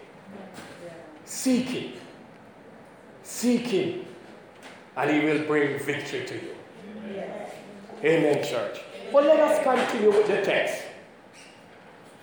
Seek 1.24 1.66
him. 1.66 1.92
Seek 3.22 3.66
him. 3.66 4.02
and 4.96 5.10
he 5.10 5.20
will 5.26 5.44
bring 5.46 5.78
victory 5.78 6.24
to 6.24 6.34
you. 6.34 6.54
Amen, 8.02 8.42
church. 8.44 8.80
But 9.12 9.24
let 9.24 9.40
us 9.40 9.62
continue 9.62 10.10
with 10.10 10.26
the 10.26 10.40
text. 10.42 10.82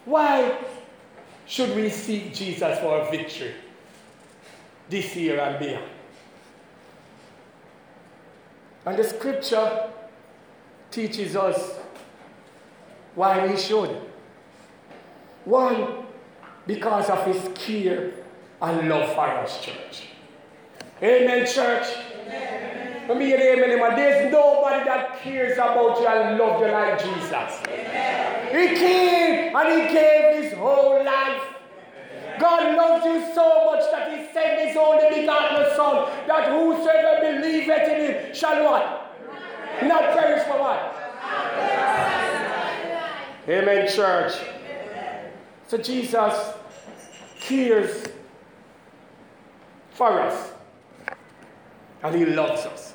Why 0.05 0.57
should 1.45 1.75
we 1.75 1.89
seek 1.89 2.33
Jesus 2.33 2.79
for 2.79 3.09
victory 3.11 3.53
this 4.89 5.15
year 5.15 5.39
and 5.39 5.59
beyond? 5.59 5.89
And 8.85 8.97
the 8.97 9.03
scripture 9.03 9.89
teaches 10.91 11.35
us 11.35 11.79
why 13.15 13.47
we 13.47 13.57
should. 13.57 14.01
One, 15.45 16.05
because 16.65 17.09
of 17.09 17.25
his 17.25 17.49
care 17.55 18.11
and 18.61 18.89
love 18.89 19.13
for 19.13 19.27
us, 19.27 19.61
church. 19.61 20.07
Amen, 21.01 21.45
church. 21.45 21.87
Amen. 22.25 23.07
Let 23.07 23.17
me 23.17 23.25
hear 23.25 23.37
the 23.37 23.51
amen. 23.53 23.95
There's 23.97 24.31
nobody 24.31 24.85
that 24.85 25.19
cares 25.19 25.57
about 25.57 25.99
you 25.99 26.07
and 26.07 26.37
loves 26.37 26.61
you 26.61 26.71
like 26.71 26.97
Jesus. 27.03 27.33
Amen. 27.67 28.69
He 28.69 28.75
came 28.77 29.55
and 29.55 29.81
he 29.81 29.93
gave 29.93 30.43
his 30.43 30.53
whole 30.53 31.03
life. 31.03 31.41
God 32.39 32.75
loves 32.75 33.05
you 33.05 33.33
so 33.33 33.65
much 33.65 33.91
that 33.91 34.09
he 34.11 34.33
sent 34.33 34.67
his 34.67 34.77
only 34.77 35.21
begotten 35.21 35.75
Son, 35.75 36.09
that 36.27 36.47
whosoever 36.49 37.41
believeth 37.41 37.89
in 37.89 38.01
him 38.01 38.33
shall 38.33 38.63
what? 38.63 39.15
Not 39.83 40.17
perish 40.17 40.43
for 40.43 40.59
what? 40.59 42.42
Amen, 43.47 43.89
church. 43.89 44.33
So 45.67 45.77
Jesus 45.77 46.53
cares 47.39 48.05
for 49.91 50.21
us. 50.21 50.51
And 52.01 52.15
he 52.15 52.25
loves 52.25 52.65
us. 52.65 52.93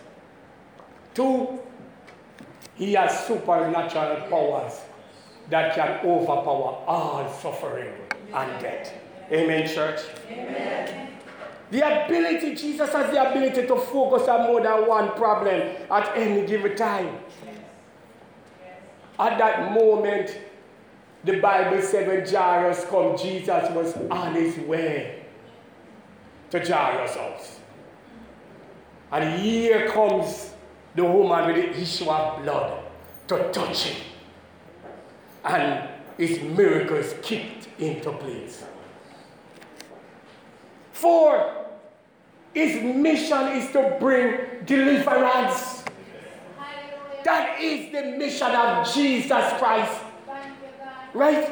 Two, 1.15 1.59
he 2.75 2.93
has 2.95 3.27
supernatural 3.27 4.29
powers 4.29 4.81
that 5.51 5.75
can 5.75 6.07
overpower 6.07 6.85
all 6.87 7.33
suffering 7.33 7.93
and 8.33 8.63
death. 8.63 8.93
Amen, 9.33 9.69
church? 9.69 10.01
Amen. 10.31 11.09
The 11.71 12.05
ability, 12.05 12.55
Jesus 12.55 12.91
has 12.93 13.11
the 13.11 13.31
ability 13.31 13.67
to 13.67 13.77
focus 13.77 14.29
on 14.29 14.47
more 14.47 14.63
than 14.63 14.87
one 14.87 15.11
problem 15.13 15.77
at 15.91 16.17
any 16.17 16.47
given 16.47 16.77
time. 16.77 17.19
At 19.19 19.39
that 19.39 19.73
moment, 19.73 20.37
the 21.25 21.41
Bible 21.41 21.83
said 21.83 22.07
when 22.07 22.27
Jairus 22.27 22.85
come, 22.85 23.17
Jesus 23.17 23.71
was 23.71 23.97
on 24.11 24.35
his 24.35 24.57
way 24.59 25.25
to 26.51 26.61
Jairus' 26.61 27.17
house. 27.17 27.61
And 29.11 29.41
here 29.41 29.89
comes 29.89 30.53
the 30.95 31.05
woman 31.05 31.47
with 31.47 31.57
the 31.57 31.81
issue 31.81 32.09
of 32.09 32.43
blood 32.43 32.85
to 33.29 33.51
touch 33.53 33.85
him. 33.85 34.03
And 35.45 35.89
his 36.17 36.41
miracles 36.41 37.15
kicked 37.23 37.69
into 37.81 38.13
place. 38.13 38.65
Four, 40.93 41.67
his 42.53 42.83
mission 42.83 43.49
is 43.49 43.71
to 43.73 43.97
bring 44.01 44.65
deliverance. 44.65 45.78
That 47.29 47.61
is 47.61 47.93
the 47.93 48.17
mission 48.17 48.51
of 48.53 48.91
Jesus 48.95 49.53
Christ. 49.59 50.01
Right? 51.13 51.47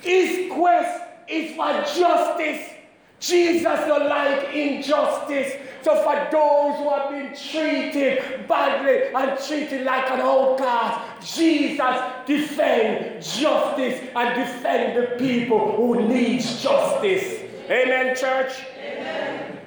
His 0.00 0.52
quest 0.52 1.02
is 1.26 1.56
for 1.56 1.72
justice. 1.98 2.70
Jesus 3.18 3.62
don't 3.62 4.10
like 4.10 4.54
injustice. 4.54 5.54
So 5.80 5.96
for 6.02 6.28
those 6.30 6.76
who 6.76 6.90
have 6.90 7.08
been 7.08 7.34
treated 7.34 8.46
badly 8.46 9.04
and 9.14 9.40
treated 9.40 9.86
like 9.86 10.10
an 10.10 10.20
outcast, 10.20 11.34
Jesus 11.34 12.02
defend 12.26 13.22
justice 13.22 14.06
and 14.14 14.34
defend 14.34 14.98
the 14.98 15.16
people 15.16 15.76
who 15.76 16.06
need 16.06 16.42
justice. 16.42 17.40
Amen, 17.70 18.14
church? 18.14 18.52
Amen. 18.78 19.60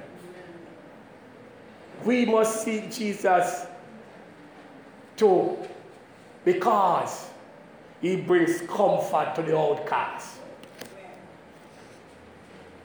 We 2.06 2.26
must 2.26 2.64
seek 2.64 2.92
Jesus 2.92 3.66
too 5.18 5.58
because 6.46 7.30
he 8.02 8.16
brings 8.16 8.62
comfort 8.62 9.34
to 9.36 9.42
the 9.42 9.58
outcast. 9.58 10.38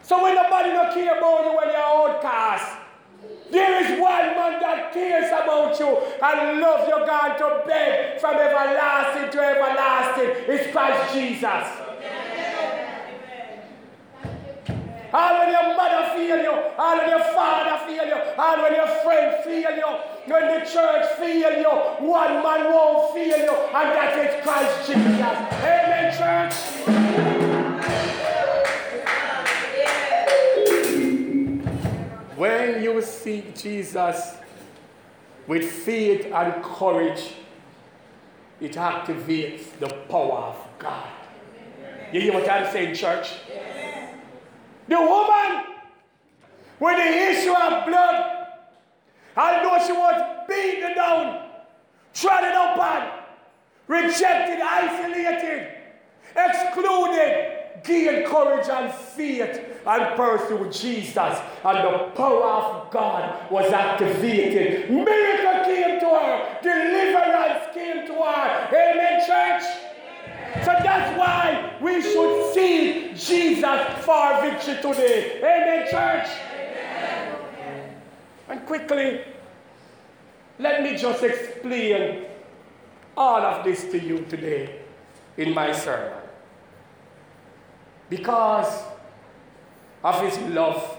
So 0.02 0.22
when 0.22 0.34
nobody 0.34 0.70
don't 0.70 0.92
care 0.92 1.16
about 1.16 1.44
you 1.44 1.56
when 1.56 1.68
you're 1.68 1.76
outcast, 1.76 2.78
there 3.50 3.84
is 3.84 4.00
one 4.00 4.26
man 4.34 4.60
that 4.60 4.92
cares 4.92 5.28
about 5.28 5.78
you 5.78 5.86
and 5.86 6.60
loves 6.60 6.88
you, 6.88 7.06
God, 7.06 7.36
to 7.36 7.66
bed 7.66 8.20
from 8.20 8.36
everlasting 8.36 9.30
to 9.30 9.38
everlasting. 9.38 10.54
It's 10.54 10.72
Christ 10.72 11.14
Jesus. 11.14 11.81
All 15.14 15.40
when 15.40 15.50
your 15.50 15.76
mother 15.76 16.08
feel 16.16 16.38
you, 16.42 16.52
all 16.78 16.96
when 16.96 17.10
your 17.10 17.24
father 17.34 17.84
feel 17.86 18.06
you, 18.06 18.16
all 18.38 18.62
when 18.62 18.74
your 18.74 18.86
friend 19.04 19.44
feel 19.44 19.76
you, 19.76 19.86
when 20.26 20.46
the 20.46 20.64
church 20.64 21.06
feel 21.18 21.52
you, 21.60 21.68
one 22.08 22.42
man 22.42 22.72
won't 22.72 23.12
feel 23.12 23.36
you, 23.36 23.52
and 23.52 23.92
that 23.92 24.16
is 24.18 24.42
Christ 24.42 24.86
Jesus. 24.86 25.36
Amen, 25.60 26.16
church. 26.16 26.54
When 32.36 32.82
you 32.82 33.02
seek 33.02 33.54
Jesus 33.54 34.36
with 35.46 35.70
faith 35.70 36.32
and 36.32 36.64
courage, 36.64 37.34
it 38.60 38.72
activates 38.72 39.78
the 39.78 39.88
power 40.08 40.38
of 40.38 40.56
God. 40.78 41.08
You 42.12 42.20
hear 42.22 42.32
what 42.32 42.48
I'm 42.50 42.72
saying, 42.72 42.94
church? 42.94 43.28
The 44.88 45.00
woman 45.00 45.64
with 46.80 46.96
the 46.96 47.30
issue 47.30 47.52
of 47.52 47.86
blood, 47.86 48.46
although 49.36 49.86
she 49.86 49.92
was 49.92 50.46
beaten 50.48 50.94
down, 50.94 51.48
trodden 52.12 52.52
upon, 52.52 53.20
rejected, 53.86 54.60
isolated, 54.60 55.68
excluded, 56.36 57.58
gained 57.84 58.26
courage 58.26 58.68
and 58.68 58.92
faith 58.92 59.60
and 59.86 60.16
pursue 60.16 60.70
Jesus. 60.70 61.16
And 61.64 61.78
the 61.78 62.10
power 62.14 62.44
of 62.44 62.90
God 62.90 63.50
was 63.50 63.72
activated. 63.72 64.90
Miracle 64.90 65.64
came 65.64 66.00
to 66.00 66.06
her. 66.06 66.58
Deliverance 66.62 67.74
came 67.74 68.06
to 68.06 68.14
her. 68.14 68.68
Amen, 68.68 69.26
church? 69.26 69.81
So 70.60 70.66
that's 70.66 71.18
why 71.18 71.76
we 71.80 72.02
should 72.02 72.52
see 72.52 73.12
Jesus 73.14 74.04
for 74.04 74.40
victory 74.42 74.76
today. 74.82 75.38
Amen, 75.38 75.88
church? 75.90 76.28
And 78.48 78.66
quickly, 78.66 79.24
let 80.58 80.82
me 80.82 80.96
just 80.96 81.22
explain 81.22 82.26
all 83.16 83.40
of 83.40 83.64
this 83.64 83.84
to 83.92 83.98
you 83.98 84.26
today 84.28 84.80
in 85.38 85.54
my 85.54 85.72
sermon. 85.72 86.18
Because 88.10 88.82
of 90.04 90.20
his 90.20 90.38
love, 90.50 90.98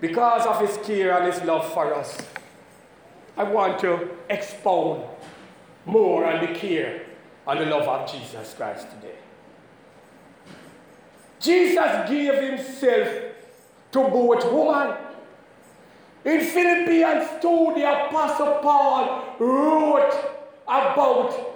because 0.00 0.44
of 0.44 0.60
his 0.60 0.76
care 0.84 1.16
and 1.16 1.32
his 1.32 1.40
love 1.44 1.72
for 1.72 1.94
us, 1.94 2.18
I 3.36 3.44
want 3.44 3.78
to 3.80 4.10
expound 4.28 5.04
more 5.86 6.26
on 6.26 6.40
the 6.44 6.52
care 6.52 7.06
and 7.46 7.60
the 7.60 7.66
love 7.66 7.88
of 7.88 8.10
Jesus 8.10 8.54
Christ 8.54 8.86
today. 8.90 9.16
Jesus 11.40 12.08
gave 12.08 12.34
himself 12.34 13.08
to 13.92 13.98
both 14.08 14.52
woman. 14.52 14.96
In 16.24 16.40
Philippians 16.40 17.40
2, 17.40 17.72
the 17.76 18.06
Apostle 18.06 18.58
Paul 18.62 19.36
wrote 19.38 20.12
about 20.68 21.49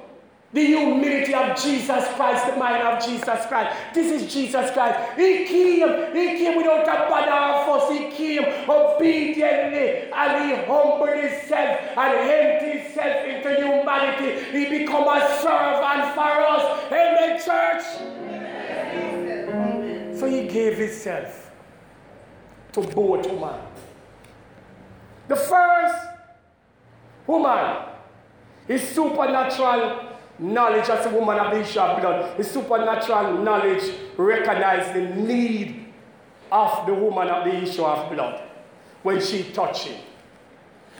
the 0.54 0.64
humility 0.64 1.34
of 1.34 1.60
Jesus 1.60 2.06
Christ, 2.14 2.46
the 2.46 2.56
mind 2.56 2.80
of 2.84 3.04
Jesus 3.04 3.44
Christ. 3.46 3.76
This 3.92 4.22
is 4.22 4.32
Jesus 4.32 4.70
Christ. 4.70 5.18
He 5.18 5.44
came, 5.46 6.14
he 6.14 6.38
came 6.38 6.56
without 6.56 6.82
a 6.82 7.10
banner 7.10 7.54
of 7.54 7.68
us. 7.68 7.90
He 7.90 8.08
came 8.12 8.44
obediently 8.70 10.12
and 10.12 10.44
he 10.44 10.54
humbled 10.64 11.08
himself 11.08 11.98
and 11.98 12.30
emptied 12.30 12.82
himself 12.82 13.26
into 13.26 13.48
humanity. 13.56 14.30
He 14.52 14.78
become 14.78 15.08
a 15.08 15.20
servant 15.42 16.14
for 16.14 16.22
us. 16.22 16.62
Amen, 16.86 17.40
church. 17.44 17.84
Amen. 18.94 20.16
So 20.16 20.26
he 20.26 20.46
gave 20.46 20.78
himself 20.78 21.50
to 22.74 22.80
both 22.80 23.26
women. 23.26 23.58
The 25.26 25.34
first 25.34 25.96
woman 27.26 27.86
is 28.68 28.82
supernatural 28.88 30.13
knowledge 30.38 30.88
as 30.88 31.06
a 31.06 31.10
woman 31.10 31.38
of 31.38 31.52
the 31.52 31.60
issue 31.60 31.80
of 31.80 32.00
blood. 32.00 32.36
The 32.36 32.44
supernatural 32.44 33.38
knowledge 33.38 33.92
recognized 34.16 34.94
the 34.94 35.14
need 35.14 35.92
of 36.50 36.86
the 36.86 36.94
woman 36.94 37.28
of 37.28 37.44
the 37.44 37.62
issue 37.62 37.84
of 37.84 38.12
blood 38.12 38.42
when 39.02 39.20
she 39.20 39.44
touched 39.52 39.86
him. 39.86 40.00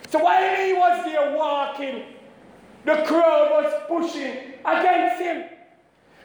So 0.09 0.19
while 0.19 0.55
he 0.55 0.73
was 0.73 1.05
there 1.05 1.35
walking, 1.37 2.03
the 2.85 3.03
crowd 3.07 3.49
was 3.51 3.73
pushing 3.87 4.37
against 4.63 5.21
him. 5.21 5.43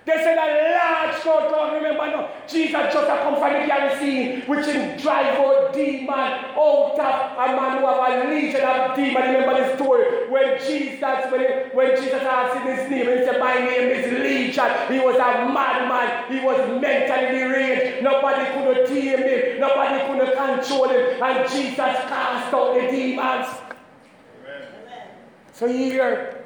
They 0.07 0.13
said 0.13 0.39
a 0.39 0.49
large 0.73 1.17
crowd. 1.21 1.75
Remember 1.75 2.07
now, 2.07 2.31
Jesus 2.49 2.73
just 2.73 2.97
a 2.97 3.19
come 3.23 3.37
from 3.37 3.53
the 3.53 3.67
Galilee, 3.67 4.41
which 4.47 4.67
in 4.67 4.99
drive 4.99 5.39
out 5.39 5.75
demon 5.75 6.11
out 6.11 6.99
of 6.99 7.33
a 7.39 7.57
man 7.57 7.79
who 7.79 7.87
have 7.87 8.27
a 8.27 8.31
legion 8.31 8.65
of 8.65 8.97
demon. 8.97 9.23
Remember 9.23 9.61
the 9.61 9.77
story 9.77 10.29
when 10.31 10.59
Jesus, 10.59 11.31
when, 11.31 11.71
when 11.75 11.97
Jesus 12.01 12.23
asked 12.23 12.57
him 12.57 12.77
his 12.77 12.91
name, 12.91 13.19
he 13.19 13.25
said, 13.25 13.39
My 13.39 13.55
name 13.55 13.89
is 13.91 14.13
Legion. 14.13 14.71
He 14.91 14.99
was 14.99 15.17
a 15.17 15.53
madman. 15.53 16.33
He 16.33 16.45
was 16.45 16.81
mentally 16.81 17.39
deranged. 17.39 18.03
Nobody 18.03 18.45
could 18.53 18.87
tame 18.87 19.19
him. 19.19 19.61
Nobody 19.61 20.07
could 20.07 20.35
control 20.35 20.89
him. 20.89 21.23
And 21.23 21.51
Jesus 21.51 21.77
cast 21.77 22.55
out 22.55 22.75
the 22.75 22.91
demons. 22.91 23.49
Amen. 24.47 25.09
So 25.53 25.69
here, 25.69 26.45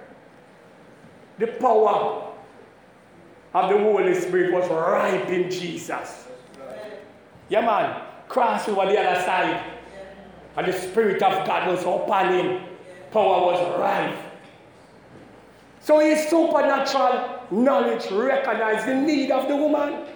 the 1.38 1.46
power 1.46 2.23
of 3.54 3.70
the 3.70 3.78
Holy 3.78 4.14
Spirit 4.14 4.52
was 4.52 4.68
ripe 4.68 5.28
in 5.28 5.50
Jesus. 5.50 6.26
Yeah, 7.48 7.60
man. 7.60 8.02
Cross 8.28 8.68
over 8.68 8.86
the 8.86 8.98
other 8.98 9.20
side. 9.22 9.62
And 10.56 10.66
the 10.66 10.72
Spirit 10.72 11.22
of 11.22 11.46
God 11.46 11.68
was 11.68 11.82
upon 11.82 12.32
him. 12.32 12.62
Power 13.12 13.52
was 13.52 13.78
ripe. 13.78 14.18
So 15.80 16.00
his 16.00 16.26
supernatural 16.28 17.42
knowledge 17.50 18.10
recognized 18.10 18.86
the 18.86 18.94
need 18.94 19.30
of 19.30 19.46
the 19.48 19.56
woman 19.56 20.06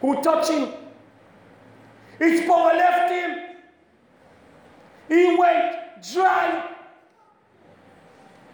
who 0.00 0.20
touched 0.22 0.50
him. 0.50 0.68
His 2.18 2.40
power 2.42 2.72
left 2.74 3.12
him. 3.12 3.38
He 5.08 5.36
went 5.36 6.02
dry. 6.12 6.74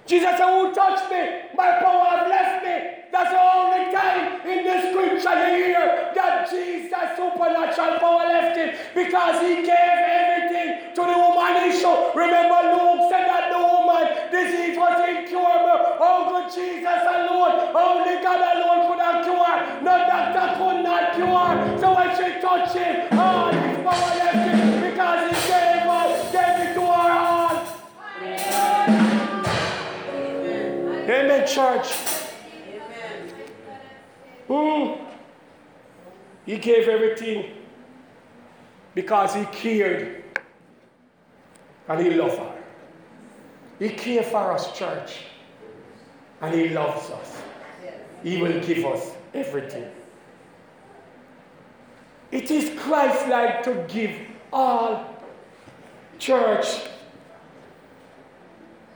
Jesus 0.07 0.37
said, 0.37 0.49
Who 0.49 0.75
touched 0.75 1.11
me? 1.11 1.49
My 1.57 1.81
power 1.81 2.05
has 2.05 2.29
left 2.29 2.65
me. 2.65 3.05
That's 3.11 3.31
the 3.31 3.41
only 3.41 3.95
time 3.95 4.43
in 4.45 4.65
the 4.67 4.77
scripture 4.91 5.37
you 5.49 5.65
hear 5.71 6.13
that 6.15 6.51
Jesus 6.51 7.17
supernatural 7.17 7.99
power 8.03 8.27
left 8.29 8.59
him 8.59 8.75
because 8.93 9.41
he 9.41 9.63
gave 9.63 9.97
everything 10.03 10.93
to 10.93 11.03
the 11.09 11.17
woman 11.17 11.71
issue. 11.71 11.95
Remember, 12.13 12.59
Luke 12.75 13.09
said 13.09 13.25
that 13.31 13.49
the 13.55 13.61
woman 13.63 14.05
disease 14.35 14.77
was 14.77 14.99
incurable. 15.09 15.95
Oh, 16.03 16.27
good 16.27 16.53
Jesus 16.53 17.01
alone, 17.07 17.71
only 17.71 18.19
God 18.19 18.43
alone 18.43 18.93
could 18.93 19.01
have 19.01 19.23
cured. 19.25 19.63
No 19.87 19.95
doctor 20.05 20.47
could 20.59 20.83
not 20.83 21.15
cure. 21.15 21.55
So 21.81 21.95
when 21.95 22.11
she 22.19 22.41
touched 22.43 22.75
him, 22.77 23.14
church. 31.55 31.87
Mm. 34.49 34.99
He 36.47 36.59
gave 36.59 36.89
everything 36.89 37.51
because 38.95 39.35
he 39.35 39.45
cared 39.47 40.25
and 41.89 42.01
he 42.01 42.11
loved 42.11 42.39
her. 42.39 42.55
He 43.79 43.89
cared 43.91 44.27
for 44.27 44.53
us, 44.53 44.77
church, 44.77 45.19
and 46.41 46.55
he 46.55 46.69
loves 46.71 47.11
us. 47.11 47.43
He 48.23 48.41
will 48.41 48.61
give 48.61 48.85
us 48.85 49.13
everything. 49.33 49.91
It 52.31 52.51
is 52.51 52.79
Christ 52.81 53.29
like 53.29 53.63
to 53.65 53.85
give 53.89 54.13
all, 54.53 55.07
church. 56.19 56.67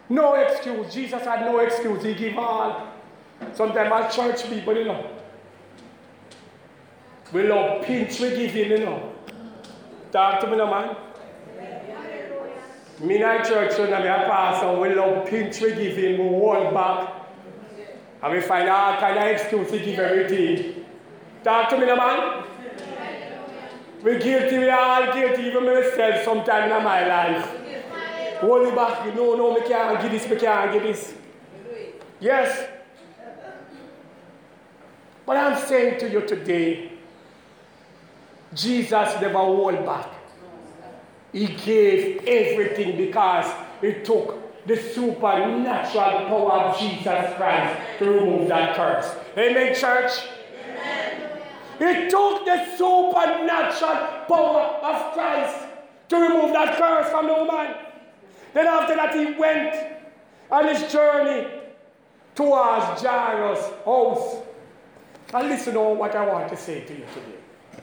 No 0.09 0.35
excuse. 0.35 0.93
Jesus 0.93 1.23
had 1.23 1.41
no 1.43 1.59
excuse. 1.59 2.03
He 2.03 2.15
gave 2.15 2.39
all. 2.39 2.89
Sometimes 3.55 3.93
our 3.93 4.11
church 4.11 4.49
people, 4.49 4.77
you 4.77 4.85
know, 4.85 5.07
we 7.33 7.43
love 7.47 7.85
pinch 7.85 8.21
we 8.21 8.31
give 8.31 8.53
him, 8.53 8.71
you 8.71 8.79
know. 8.79 9.13
Talk 10.11 10.41
to 10.41 10.47
me 10.47 10.57
now, 10.57 10.71
man. 10.71 10.97
Me 13.01 13.23
in 13.23 13.45
church, 13.45 13.79
now 13.79 14.01
me 14.01 14.09
a 14.09 14.27
pastor, 14.27 14.81
we 14.81 14.95
love 14.95 15.29
pinch 15.29 15.61
we 15.61 15.73
give 15.75 15.97
him, 15.97 16.19
we 16.19 16.29
hold 16.41 16.75
back. 16.75 17.15
And 18.23 18.33
we 18.33 18.41
find 18.41 18.69
all 18.69 18.99
kind 18.99 19.19
of 19.19 19.25
excuse 19.25 19.71
to 19.71 19.79
give 19.79 19.99
everything. 19.99 20.85
Talk 21.45 21.69
to 21.71 21.79
me 21.79 21.87
now, 21.87 21.97
man. 21.97 22.45
We 24.03 24.19
guilty, 24.19 24.59
we 24.59 24.71
all 24.71 25.13
guilty, 25.13 25.43
even 25.43 25.65
myself 25.65 26.25
sometimes 26.25 26.73
in 26.73 26.83
my 26.83 27.07
life. 27.07 27.58
Hold 28.41 28.67
it 28.69 28.75
back, 28.75 29.15
know, 29.15 29.35
no, 29.35 29.55
me 29.55 29.67
can't 29.67 30.01
give 30.01 30.13
this, 30.13 30.29
me 30.29 30.37
can't 30.37 30.73
give 30.73 30.83
this. 30.83 31.15
Yes. 32.21 32.69
But 35.27 35.37
I'm 35.37 35.67
saying 35.67 36.01
to 36.01 36.09
you 36.09 36.27
today, 36.27 36.93
Jesus 38.55 39.21
never 39.21 39.39
hold 39.39 39.85
back. 39.85 40.09
He 41.33 41.47
gave 41.47 42.25
everything 42.27 42.97
because 42.97 43.53
it 43.83 44.05
took 44.05 44.67
the 44.67 44.77
supernatural 44.77 46.27
power 46.29 46.53
of 46.53 46.79
Jesus 46.79 47.35
Christ 47.37 47.81
to 47.99 48.11
remove 48.11 48.49
that 48.49 48.77
curse. 48.77 49.15
Amen, 49.37 49.75
church? 49.75 50.13
Amen. 50.65 51.41
It 51.81 52.11
took 52.11 52.45
the 52.45 52.77
supernatural 52.77 54.25
power 54.27 54.63
of 54.83 55.13
Christ 55.13 55.67
to 56.09 56.17
remove 56.17 56.53
that 56.53 56.77
curse 56.77 57.11
from 57.11 57.27
the 57.27 57.35
woman. 57.35 57.75
Then 58.59 58.67
after 58.67 58.97
that, 58.97 59.15
he 59.15 59.39
went 59.39 59.73
on 60.51 60.67
his 60.67 60.91
journey 60.91 61.47
towards 62.35 63.01
Jairus' 63.01 63.71
house. 63.85 64.43
And 65.33 65.49
listen 65.49 65.75
to 65.75 65.81
what 65.81 66.17
I 66.17 66.27
want 66.27 66.49
to 66.49 66.57
say 66.57 66.81
to 66.81 66.93
you 66.93 67.05
today. 67.15 67.83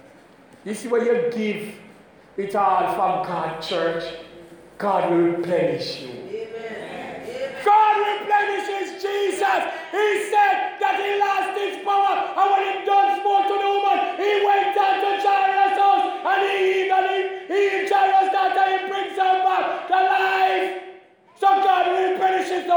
You 0.66 0.74
see, 0.74 0.90
when 0.90 1.06
you 1.06 1.32
give 1.34 1.76
it 2.36 2.54
all 2.58 2.94
from 2.94 3.26
God, 3.26 3.62
church, 3.62 4.04
God 4.78 5.12
will 5.12 5.38
replenish 5.38 6.02
you. 6.02 6.10
Amen. 6.10 7.56
God 7.64 7.96
replenishes 8.20 9.02
Jesus. 9.02 9.62
He 9.96 10.08
said 10.28 10.76
that 10.82 11.00
he 11.00 11.10
lost 11.24 11.58
his 11.58 11.86
power, 11.86 12.36
and 12.36 12.52
when 12.52 12.82
he 12.82 12.86
done 12.86 13.15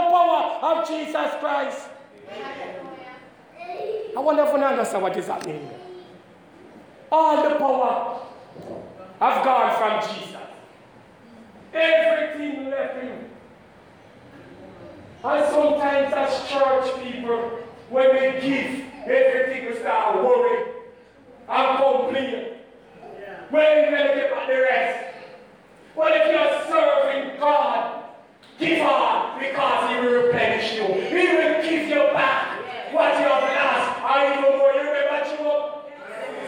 the 0.04 0.10
power 0.10 0.58
of 0.62 0.88
Jesus 0.88 1.30
Christ. 1.40 1.88
I 4.16 4.20
wonder 4.20 4.42
if 4.42 4.52
you 4.52 4.58
understand 4.58 5.02
what 5.02 5.16
is 5.16 5.26
happening 5.26 5.68
all 7.10 7.48
the 7.48 7.56
power 7.56 8.20
of 9.20 9.44
God 9.44 9.78
from 9.78 10.14
Jesus. 10.14 10.36
Everything 11.72 12.70
left 12.70 13.02
him. 13.02 13.30
And 15.24 15.52
sometimes 15.52 16.12
as 16.14 16.48
church 16.48 17.02
people, 17.02 17.58
when 17.90 18.12
we 18.14 18.40
give, 18.40 18.84
everything 19.04 19.66
we 19.70 19.78
start 19.78 20.24
worrying 20.24 20.66
and 21.48 21.78
complain. 21.78 22.44
When 23.50 23.84
you 23.84 23.90
going 23.90 24.08
to 24.08 24.14
get 24.14 24.30
back 24.30 24.46
the 24.46 24.54
rest? 24.54 25.14
Well, 25.96 26.12
if 26.12 26.30
you're 26.30 26.74
serving 26.74 27.40
God, 27.40 27.97
give 28.58 28.80
on 28.82 29.38
because 29.38 29.90
He 29.90 30.00
will 30.00 30.24
replenish 30.24 30.74
you. 30.74 30.84
He 30.84 31.36
will 31.36 31.62
give 31.62 31.88
you 31.88 32.12
back 32.12 32.58
what 32.92 33.12
you 33.18 33.28
have 33.28 33.42
lost. 33.42 34.00
I 34.02 34.38
even 34.38 34.58
more. 34.58 34.72
You 34.72 34.80
remember 34.80 35.36
Job? 35.36 35.74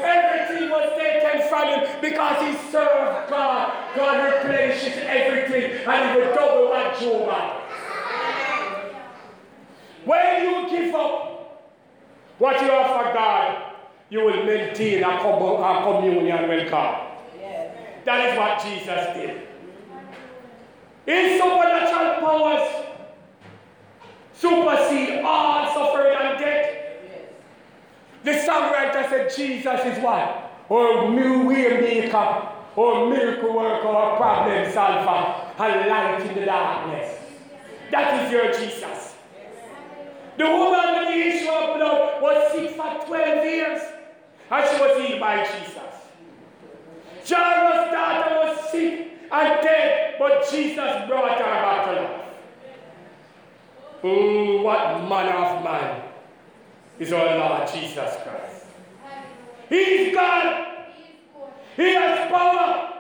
Everything 0.03 0.71
was 0.71 0.99
taken 0.99 1.49
from 1.49 1.69
him 1.69 2.01
because 2.01 2.47
he 2.47 2.71
served 2.71 3.29
God. 3.29 3.97
God 3.97 4.25
replenishes 4.25 4.95
everything 4.97 5.87
and 5.87 6.11
he 6.11 6.21
will 6.21 6.35
double 6.35 6.69
what 6.69 6.99
Job. 6.99 7.61
When 10.05 10.43
you 10.43 10.71
give 10.71 10.95
up 10.95 11.71
what 12.39 12.61
you 12.63 12.71
have 12.71 12.87
for 12.87 13.13
God, 13.13 13.75
you 14.09 14.21
will 14.25 14.45
maintain 14.45 15.05
a, 15.05 15.19
communion 15.21 16.49
with 16.49 16.71
God. 16.71 17.07
That 18.05 18.31
is 18.31 18.39
what 18.39 18.63
Jesus 18.65 19.15
did. 19.15 19.47
His 21.11 21.43
supernatural 21.43 22.21
powers 22.21 22.87
supersede 24.33 25.25
all 25.25 25.75
suffering 25.75 26.17
and 26.17 26.39
death. 26.39 26.77
The 28.23 28.31
songwriter 28.31 29.09
said 29.09 29.33
Jesus 29.37 29.81
is 29.87 30.05
what? 30.05 30.53
Or 30.69 31.11
new 31.11 31.49
way 31.49 31.81
maker, 31.81 32.49
or 32.77 33.11
miracle 33.11 33.57
worker, 33.57 33.89
or 33.89 34.19
problem 34.19 34.73
solver, 34.73 35.51
and 35.59 35.89
light 35.91 36.21
in 36.21 36.35
the 36.39 36.47
darkness. 36.47 37.19
That 37.91 38.27
is 38.27 38.31
your 38.31 38.53
Jesus. 38.53 39.17
The 40.39 40.45
woman 40.45 40.95
with 40.95 41.09
the 41.09 41.27
issue 41.27 41.51
of 41.51 41.77
blood 41.77 42.23
was 42.23 42.53
sick 42.53 42.71
for 42.77 43.05
12 43.09 43.45
years, 43.47 43.83
and 44.49 44.69
she 44.69 44.81
was 44.81 45.09
healed 45.09 45.19
by 45.21 45.43
Jesus. 45.43 45.91
Jairus' 47.29 47.91
daughter 47.91 48.37
was 48.37 48.71
sick, 48.71 49.10
and 49.33 49.63
dead, 49.63 50.17
but 50.19 50.49
Jesus 50.51 51.09
brought 51.09 51.39
her 51.39 51.45
back 51.45 51.87
to 51.87 51.93
life. 51.93 52.27
Oh, 54.03 54.63
what 54.63 55.09
manner 55.09 55.37
of 55.37 55.63
man 55.63 56.03
is 56.99 57.13
our 57.13 57.39
Lord 57.39 57.69
Jesus 57.73 58.17
Christ. 58.23 58.67
He's 59.69 60.15
God. 60.15 60.67
He 61.77 61.95
has 61.95 62.31
power 62.31 62.93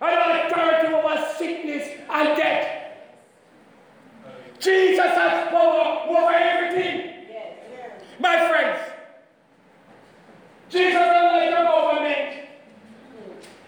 and 0.00 0.52
authority 0.52 0.94
over 0.94 1.26
sickness 1.36 1.88
and 2.10 2.36
death. 2.36 2.78
Jesus 4.60 4.98
has 4.98 5.48
power 5.48 6.06
over 6.08 6.32
everything. 6.32 7.14
My 8.20 8.48
friends, 8.48 8.80
Jesus 10.68 10.92
doesn't 10.92 11.38
like 11.38 11.50
your 11.50 11.64
government. 11.64 12.34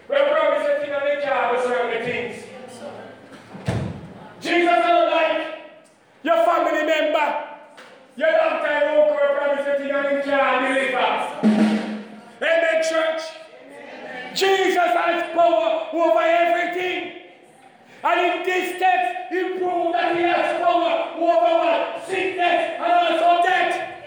he 19.31 19.57
proved 19.57 19.95
that 19.95 20.15
he 20.17 20.23
has 20.23 20.61
power 20.61 21.15
over 21.15 21.53
what? 21.63 22.03
Sickness 22.05 22.75
and 22.75 22.91
also 22.91 23.47
death. 23.47 24.00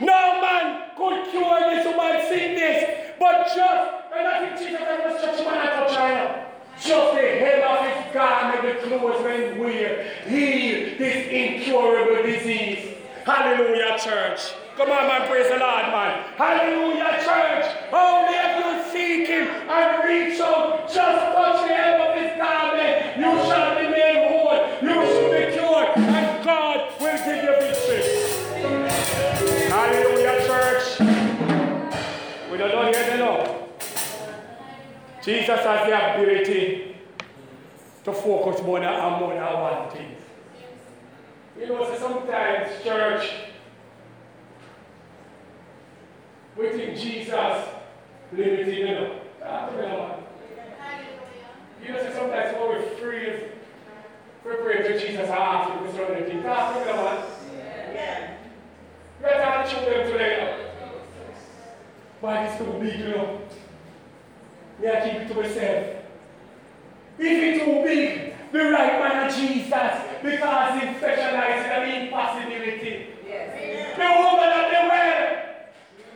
No 0.00 0.40
man 0.40 0.90
could 0.96 1.30
cure 1.30 1.60
this 1.70 1.86
woman's 1.86 2.28
sickness, 2.28 3.14
but 3.18 3.46
just, 3.46 3.90
and 4.14 4.28
I 4.28 4.40
think 4.40 4.58
Jesus 4.58 4.80
was 4.80 5.22
just 5.22 5.44
man 5.44 5.88
to 5.88 5.94
China. 5.94 6.46
Just 6.78 7.14
the 7.14 7.20
hem 7.20 7.62
of 7.64 8.04
his 8.04 8.12
garment, 8.12 8.62
the 8.62 8.86
clothes 8.86 9.24
when 9.24 9.58
wear, 9.58 10.04
heal 10.26 10.98
this 10.98 11.26
incurable 11.28 12.22
disease. 12.22 12.94
Hallelujah, 13.24 13.98
church. 13.98 14.52
Come 14.76 14.90
on, 14.90 15.08
man, 15.08 15.26
praise 15.26 15.48
the 15.48 15.56
Lord, 15.56 15.86
man. 15.88 16.22
Hallelujah, 16.36 17.16
church. 17.24 17.64
Only 17.90 18.36
if 18.36 18.52
you 18.60 18.92
seek 18.92 19.26
him 19.26 19.48
and 19.48 20.04
reach 20.04 20.38
out, 20.40 20.86
just 20.86 20.96
touch 20.96 21.66
the 21.66 21.74
hem 21.74 22.05
Jesus 35.26 35.58
has 35.58 35.88
the 35.88 36.14
ability 36.14 36.94
to 38.04 38.12
focus 38.12 38.62
more 38.62 38.78
than, 38.78 38.88
on 38.88 39.18
more 39.18 39.34
than 39.34 39.42
one 39.42 39.90
thing. 39.90 40.14
You 41.58 41.66
know, 41.66 41.82
so 41.82 41.98
sometimes, 41.98 42.80
church, 42.84 43.28
we 46.56 46.68
think 46.68 46.96
Jesus 46.96 47.68
limited, 48.32 48.72
you 48.72 48.84
know. 48.86 49.20
You 51.84 51.92
know, 51.92 51.98
so 51.98 52.12
sometimes 52.12 52.56
when 52.56 52.68
we're 52.68 52.88
free, 52.90 53.50
we're 54.44 54.62
praying 54.62 54.84
to 54.84 55.00
Jesus, 55.00 55.28
ask 55.28 55.72
him 55.72 55.86
to 55.86 55.92
certain 55.92 56.24
things. 56.24 56.44
Ah, 56.46 56.78
you 56.78 56.84
know 56.86 57.02
what? 57.02 57.28
Let 59.22 59.40
our 59.40 59.66
children 59.66 60.08
today. 60.08 60.70
Why 62.20 62.46
it's 62.46 62.58
too 62.58 62.78
big, 62.80 63.00
you 63.00 63.08
know? 63.08 63.40
Me, 64.78 64.88
I 64.88 65.08
keep 65.08 65.20
it 65.22 65.28
to 65.28 65.34
myself. 65.34 65.96
If 67.18 67.42
it's 67.42 67.64
too 67.64 67.82
big, 67.82 68.34
the 68.52 68.58
right 68.58 69.00
man 69.00 69.28
of 69.28 69.34
Jesus, 69.34 69.72
because 70.22 70.82
he 70.82 70.98
specializes 70.98 71.66
in 71.66 71.82
the 71.82 72.06
impossibility. 72.06 73.06
The 73.96 74.04
woman 74.04 74.50
at 74.52 74.68
the 74.70 74.80
well 74.88 75.46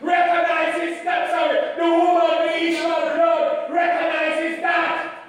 recognizes 0.03 1.05
that, 1.05 1.31
sorry, 1.31 1.59
the 1.77 1.85
woman 1.85 2.25
with 2.31 2.51
the 2.51 2.57
issue 2.63 2.87
of 2.87 3.17
blood 3.17 3.73
recognizes 3.73 4.61
that. 4.61 5.25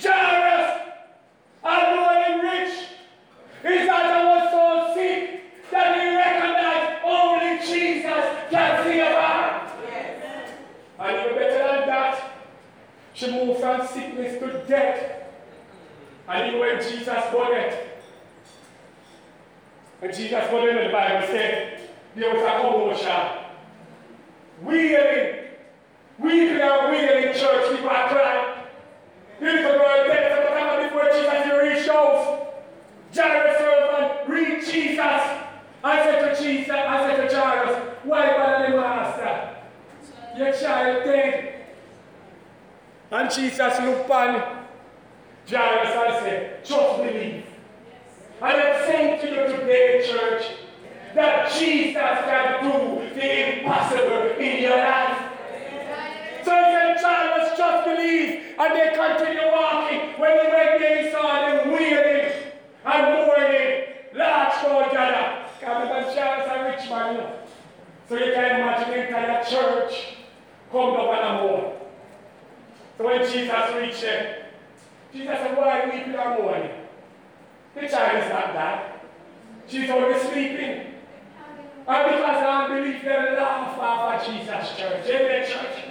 Jairus, 0.00 0.70
unknowing 1.64 2.38
rich, 2.44 2.74
is 3.64 3.86
that 3.88 4.06
I 4.06 4.24
was 4.24 4.44
so 4.52 4.94
sick 4.94 5.42
that 5.70 5.96
he 5.96 6.16
recognized 6.16 7.04
only 7.04 7.58
Jesus 7.66 8.24
can 8.50 8.84
save 8.84 9.06
her. 9.06 9.62
And 10.98 11.26
even 11.26 11.38
better 11.38 11.58
than 11.58 11.88
that, 11.88 12.32
she 13.12 13.30
moved 13.30 13.60
from 13.60 13.86
sickness 14.16 14.40
to 14.40 14.64
death. 14.66 15.22
And 16.28 16.48
even 16.48 16.60
when 16.60 16.82
Jesus 16.82 17.06
got 17.06 17.52
it, 17.52 18.02
when 20.00 20.12
Jesus 20.12 20.30
got 20.30 20.64
it, 20.64 20.76
in 20.76 20.86
the 20.86 20.92
Bible 20.92 21.26
said, 21.28 21.90
there 22.14 22.34
was 22.34 22.42
a 22.42 22.60
commotion. 22.60 23.42
Wailing. 24.62 25.42
Weeping 26.18 26.60
and 26.60 26.90
wailing 26.90 27.34
church, 27.34 27.76
people 27.76 27.90
are 27.90 28.08
crying. 28.08 28.64
The 29.38 29.44
little 29.44 29.72
girl 29.72 30.06
dead 30.06 30.32
at 30.32 30.42
the 30.42 30.58
time 30.58 30.88
before 30.88 31.10
Jesus 31.12 31.44
he 31.44 31.74
reached 31.74 31.88
out. 31.90 32.64
Jairus 33.14 33.58
servant 33.58 34.28
reached 34.28 34.72
Jesus. 34.72 34.98
I 35.84 36.02
said 36.02 36.34
to 36.34 36.42
Jesus, 36.42 36.70
I 36.70 37.06
said 37.06 37.28
to 37.28 37.36
Jairus, 37.36 37.96
why 38.04 38.26
bother 38.28 38.70
the 38.70 38.76
master? 38.78 39.56
Your 40.38 40.52
child 40.52 41.04
dead. 41.04 41.45
And 43.10 43.30
Jesus 43.30 43.80
looked 43.80 44.10
on 44.10 44.66
Jairus 45.48 45.90
and 45.94 46.24
said, 46.24 46.64
just 46.64 46.96
believe. 46.98 47.44
And 48.42 48.60
I'm 48.60 48.86
saying 48.86 49.20
to 49.20 49.28
you 49.28 49.56
today, 49.56 50.06
church, 50.10 50.44
that 51.14 51.50
Jesus 51.52 51.94
can 51.94 52.64
do 52.64 53.14
the 53.14 53.60
impossible 53.60 54.36
in 54.38 54.62
your 54.62 54.76
life. 54.76 55.18
So 56.44 56.50
he 56.50 56.64
said, 56.72 56.96
Jairus, 57.00 57.56
just 57.56 57.84
believe. 57.84 58.42
And 58.58 58.74
they 58.74 58.92
continue 58.94 59.52
walking. 59.52 60.20
When 60.20 60.32
he 60.32 60.52
went 60.52 60.80
there, 60.80 61.04
he 61.04 61.10
saw 61.12 61.46
them 61.46 61.72
wailing 61.72 62.32
and 62.84 63.26
mourning. 63.26 63.84
Large 64.14 64.52
crowd 64.52 64.90
gather. 64.90 65.46
Because 65.60 66.14
Jairus 66.16 66.48
a 66.50 66.64
rich 66.64 66.90
man. 66.90 67.32
So 68.08 68.14
you 68.16 68.32
can 68.34 68.60
imagine 68.60 68.90
the 68.90 69.06
entire 69.06 69.44
church 69.44 70.16
come 70.70 70.90
up 70.90 71.22
and 71.22 71.40
mourn. 71.40 71.75
So 72.96 73.04
when 73.04 73.20
Jesus 73.20 73.74
reached 73.74 74.00
them, 74.00 74.44
Jesus 75.12 75.38
said, 75.38 75.56
Why 75.56 75.80
are 75.80 75.86
we 75.86 75.98
weeping 75.98 76.14
and 76.14 76.42
mourning? 76.42 76.70
The 77.74 77.88
child 77.88 78.24
is 78.24 78.30
not 78.30 78.52
dead. 78.54 78.92
She's 79.68 79.90
only 79.90 80.18
sleeping. 80.18 80.94
And 81.88 82.10
because 82.10 82.42
of 82.42 82.70
unbelief, 82.70 83.02
they 83.02 83.36
laugh 83.36 83.78
off 83.78 84.20
of 84.20 84.26
Jesus' 84.26 84.76
church. 84.76 85.06
Amen, 85.06 85.46
church. 85.46 85.84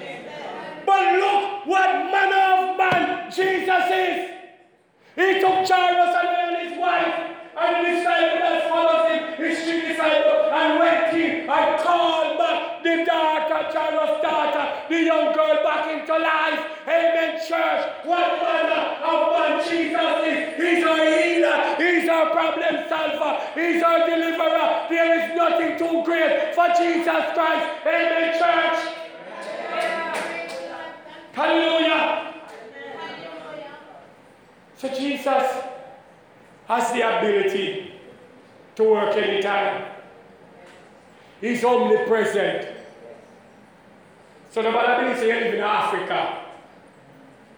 But 0.85 1.19
look 1.19 1.65
what 1.67 1.89
manner 2.11 2.71
of 2.71 2.77
man 2.77 3.31
Jesus 3.31 3.85
is. 3.91 4.31
He 5.15 5.39
took 5.39 5.67
Jairus 5.67 6.15
and 6.21 6.69
his 6.69 6.79
wife 6.79 7.35
and 7.57 7.85
the 7.85 7.89
disciple 7.91 8.39
that 8.39 8.69
followed 8.69 9.09
him, 9.09 9.33
his 9.37 9.63
three 9.63 9.81
disciples, 9.81 10.51
and 10.51 10.79
went 10.79 11.13
in 11.15 11.49
and 11.49 11.81
called 11.81 12.24
the 12.85 13.03
daughter, 13.03 13.65
Jairus' 13.73 14.21
daughter, 14.21 14.65
the 14.89 15.01
young 15.01 15.33
girl 15.33 15.55
back 15.63 15.89
into 15.89 16.13
life. 16.13 16.59
Amen, 16.87 17.39
church. 17.39 17.81
What 18.05 18.39
manner 18.39 19.01
of 19.01 19.31
man 19.33 19.57
Jesus 19.67 20.15
is. 20.29 20.37
He's 20.61 20.85
our 20.85 21.03
healer. 21.03 21.75
He's 21.81 22.07
our 22.07 22.29
problem 22.29 22.87
solver. 22.87 23.41
He's 23.55 23.81
our 23.81 24.05
deliverer. 24.07 24.85
There 24.87 25.09
is 25.17 25.35
nothing 25.35 25.79
too 25.79 26.03
great 26.05 26.53
for 26.53 26.67
Jesus 26.77 27.25
Christ. 27.33 27.65
Amen, 27.87 28.37
church. 28.37 28.79
Hallelujah. 31.33 32.33
So 34.77 34.89
Jesus 34.89 35.43
has 36.67 36.93
the 36.93 37.17
ability 37.17 37.93
to 38.75 38.83
work 38.83 39.17
anytime. 39.17 39.85
He's 41.41 41.63
omnipresent. 41.63 42.74
So 44.55 44.61
the 44.61 44.71
Bible 44.71 45.13
says 45.13 45.21
you 45.21 45.33
live 45.33 45.53
in 45.55 45.59
Africa 45.59 46.45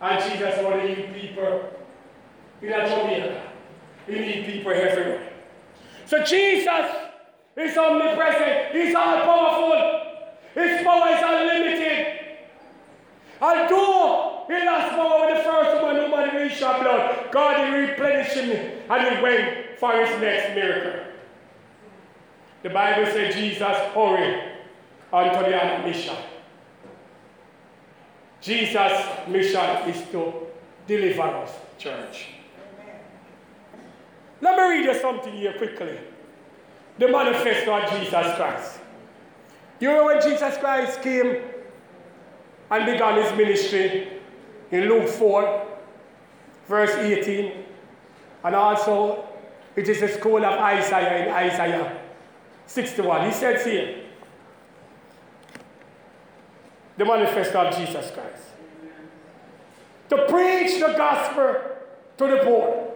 and 0.01 0.23
Jesus 0.23 0.63
want 0.63 0.81
to 0.81 0.95
heal 0.95 1.13
people 1.13 1.69
in 2.59 2.69
Jamaica. 2.69 3.51
He 4.07 4.13
needs 4.13 4.47
people 4.47 4.71
everywhere. 4.71 5.31
So 6.07 6.23
Jesus 6.23 6.85
is 7.55 7.77
omnipresent. 7.77 8.75
He's 8.75 8.95
all 8.95 9.21
powerful. 9.21 10.23
His 10.55 10.81
power 10.83 11.09
is 11.09 11.21
unlimited. 11.23 12.19
Although 13.41 14.45
he 14.47 14.65
lost 14.65 14.89
power 14.95 15.27
with 15.27 15.37
the 15.37 15.43
first 15.43 15.83
one 15.83 15.97
who 15.97 16.07
man 16.09 16.35
reached 16.35 16.63
her 16.63 16.81
blood, 16.81 17.31
God 17.31 17.63
he 17.63 17.75
replenished 17.75 18.37
him 18.37 18.81
and 18.89 19.17
he 19.17 19.21
went 19.21 19.77
for 19.77 19.91
his 20.03 20.19
next 20.19 20.55
miracle. 20.55 21.13
The 22.63 22.71
Bible 22.71 23.05
says 23.11 23.35
Jesus 23.35 23.61
hurried 23.93 24.41
unto 25.13 25.51
the 25.51 25.87
mission. 25.87 26.17
Jesus' 28.41 29.27
mission 29.27 29.89
is 29.89 30.09
to 30.11 30.33
deliver 30.85 31.23
us, 31.23 31.51
church. 31.77 32.27
Let 34.41 34.57
me 34.57 34.77
read 34.77 34.85
you 34.85 34.99
something 34.99 35.33
here 35.33 35.53
quickly. 35.53 35.97
The 36.99 37.07
manifesto 37.07 37.79
of 37.79 37.89
Jesus 37.89 38.35
Christ. 38.35 38.79
You 39.79 39.89
know 39.89 40.05
when 40.05 40.21
Jesus 40.21 40.57
Christ 40.57 41.01
came 41.01 41.41
and 42.69 42.85
began 42.85 43.21
his 43.21 43.31
ministry 43.37 44.07
in 44.71 44.89
Luke 44.89 45.07
4, 45.07 45.67
verse 46.67 46.91
18, 46.91 47.63
and 48.43 48.55
also 48.55 49.27
it 49.75 49.87
is 49.87 49.99
the 49.99 50.07
school 50.07 50.43
of 50.43 50.59
Isaiah 50.59 51.25
in 51.25 51.33
Isaiah 51.33 51.99
61. 52.65 53.27
He 53.27 53.31
says 53.31 53.65
here, 53.65 54.03
the 56.97 57.05
manifesto 57.05 57.59
of 57.59 57.77
Jesus 57.77 58.11
Christ. 58.11 58.43
To 60.09 60.25
preach 60.27 60.79
the 60.79 60.93
gospel 60.97 61.55
to 62.17 62.27
the 62.27 62.37
poor, 62.43 62.93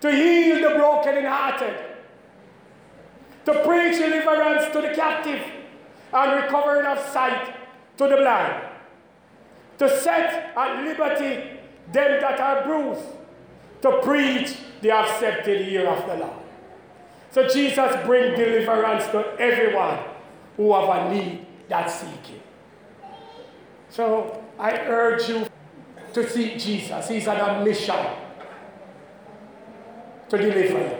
to 0.00 0.10
heal 0.10 0.68
the 0.68 0.76
broken 0.76 1.16
and 1.16 1.26
hearted, 1.26 1.76
to 3.44 3.52
preach 3.64 3.98
deliverance 3.98 4.72
to 4.72 4.80
the 4.80 4.94
captive 4.94 5.42
and 6.12 6.42
recovering 6.42 6.86
of 6.86 6.98
sight 7.08 7.54
to 7.96 8.08
the 8.08 8.16
blind, 8.16 8.64
to 9.78 9.88
set 10.00 10.52
at 10.56 10.84
liberty 10.84 11.58
them 11.92 12.20
that 12.20 12.40
are 12.40 12.64
bruised, 12.64 13.06
to 13.80 14.00
preach 14.02 14.56
the 14.80 14.90
accepted 14.90 15.66
year 15.66 15.88
of 15.88 16.06
the 16.06 16.16
Lord. 16.16 16.42
So 17.30 17.48
Jesus 17.48 18.04
bring 18.04 18.36
deliverance 18.36 19.06
to 19.06 19.34
everyone 19.38 19.98
who 20.56 20.72
have 20.74 20.88
a 20.88 21.14
need 21.14 21.46
that 21.68 21.90
seeking. 21.90 22.42
So 23.92 24.42
I 24.58 24.70
urge 24.86 25.28
you 25.28 25.46
to 26.14 26.30
seek 26.30 26.58
Jesus. 26.58 27.08
He's 27.08 27.28
on 27.28 27.36
a 27.36 27.62
mission 27.62 27.94
to 30.30 30.38
deliver 30.38 30.78
you. 30.78 30.96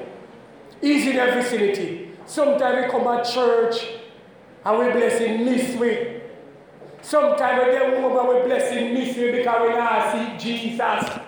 He's 0.82 1.06
in 1.06 1.16
every 1.16 1.42
vicinity. 1.42 2.10
Sometimes 2.26 2.84
we 2.84 2.90
come 2.90 3.06
at 3.08 3.24
church 3.24 3.86
and 4.62 4.78
we 4.78 4.92
bless 4.92 5.18
him 5.20 5.46
this 5.46 5.74
way. 5.80 6.20
Sometimes 7.00 7.64
we 7.64 7.72
get 7.72 7.98
home 7.98 8.14
and 8.14 8.28
we 8.28 8.50
him 8.70 8.94
this 8.94 9.16
way 9.16 9.38
because 9.38 9.62
we 9.62 9.74
not 9.74 10.12
see 10.12 10.50
Jesus. 10.50 11.18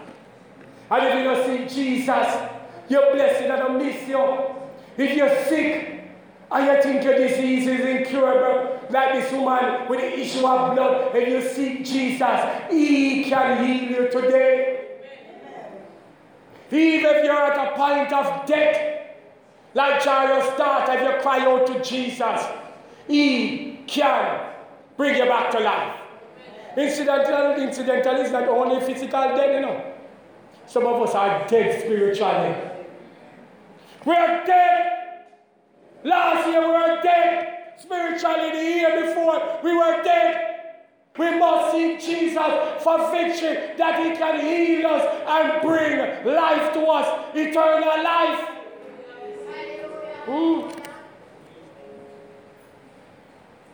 And 0.90 1.06
if 1.06 1.14
you 1.14 1.24
don't 1.24 1.46
see 1.46 1.74
Jesus, 1.74 2.26
your 2.90 3.14
blessing 3.14 3.50
and 3.50 3.78
miss 3.78 4.06
you. 4.06 4.38
If 4.98 5.16
you're 5.16 5.44
sick 5.44 6.10
and 6.50 6.66
you 6.66 6.82
think 6.82 7.04
your 7.04 7.16
disease 7.16 7.66
is 7.66 7.80
incurable, 7.80 8.73
like 8.90 9.14
this 9.14 9.32
woman 9.32 9.88
with 9.88 10.00
the 10.00 10.20
issue 10.20 10.46
of 10.46 10.74
blood, 10.74 11.14
and 11.14 11.32
you 11.32 11.48
seek 11.48 11.84
Jesus, 11.84 12.40
He 12.70 13.24
can 13.24 13.64
heal 13.64 13.90
you 13.90 14.08
today. 14.10 14.80
Even 16.70 17.16
if 17.16 17.24
you're 17.24 17.34
at 17.34 17.72
a 17.72 17.76
point 17.76 18.12
of 18.12 18.46
death, 18.46 19.06
like 19.74 20.02
Jairus 20.02 20.46
thought, 20.54 20.88
if 20.88 21.00
you 21.02 21.22
cry 21.22 21.40
out 21.40 21.66
to 21.66 21.82
Jesus, 21.82 22.40
He 23.06 23.80
can 23.86 24.50
bring 24.96 25.16
you 25.16 25.24
back 25.26 25.50
to 25.52 25.60
life. 25.60 26.00
Incidental, 26.76 27.62
incidental 27.62 28.16
is 28.16 28.32
not 28.32 28.48
only 28.48 28.80
physical 28.84 29.20
death, 29.20 29.54
you 29.54 29.60
know. 29.60 29.92
Some 30.66 30.86
of 30.86 31.00
us 31.02 31.14
are 31.14 31.46
dead 31.46 31.80
spiritually. 31.80 32.54
We 34.04 34.14
are 34.14 34.44
dead. 34.44 34.90
Last 36.02 36.48
year 36.48 36.60
we 36.60 36.66
were 36.66 37.00
dead. 37.02 37.63
Spiritually, 37.78 38.50
the 38.52 38.62
year 38.62 39.06
before, 39.06 39.60
we 39.62 39.76
were 39.76 40.02
dead. 40.02 40.50
We 41.16 41.38
must 41.38 41.72
seek 41.72 42.00
Jesus 42.00 42.82
for 42.82 43.10
victory 43.12 43.76
that 43.76 44.04
He 44.04 44.16
can 44.16 44.40
heal 44.40 44.86
us 44.86 45.22
and 45.26 45.62
bring 45.62 46.34
life 46.34 46.72
to 46.72 46.80
us, 46.82 47.34
eternal 47.34 48.02
life. 48.02 48.48
Mm. 50.26 50.80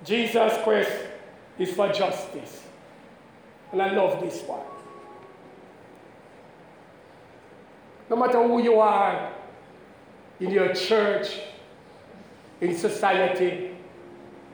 Jesus 0.05 0.53
Christ 0.65 0.93
is 1.59 1.73
for 1.73 1.91
justice. 1.93 2.63
And 3.73 3.81
I 3.81 3.93
love 3.93 4.21
this 4.21 4.43
one. 4.43 4.61
No 8.09 8.17
matter 8.17 8.43
who 8.43 8.61
you 8.61 8.81
are 8.81 9.33
in 10.41 10.51
your 10.51 10.75
church, 10.75 11.39
in 12.61 12.77
society, 12.77 13.70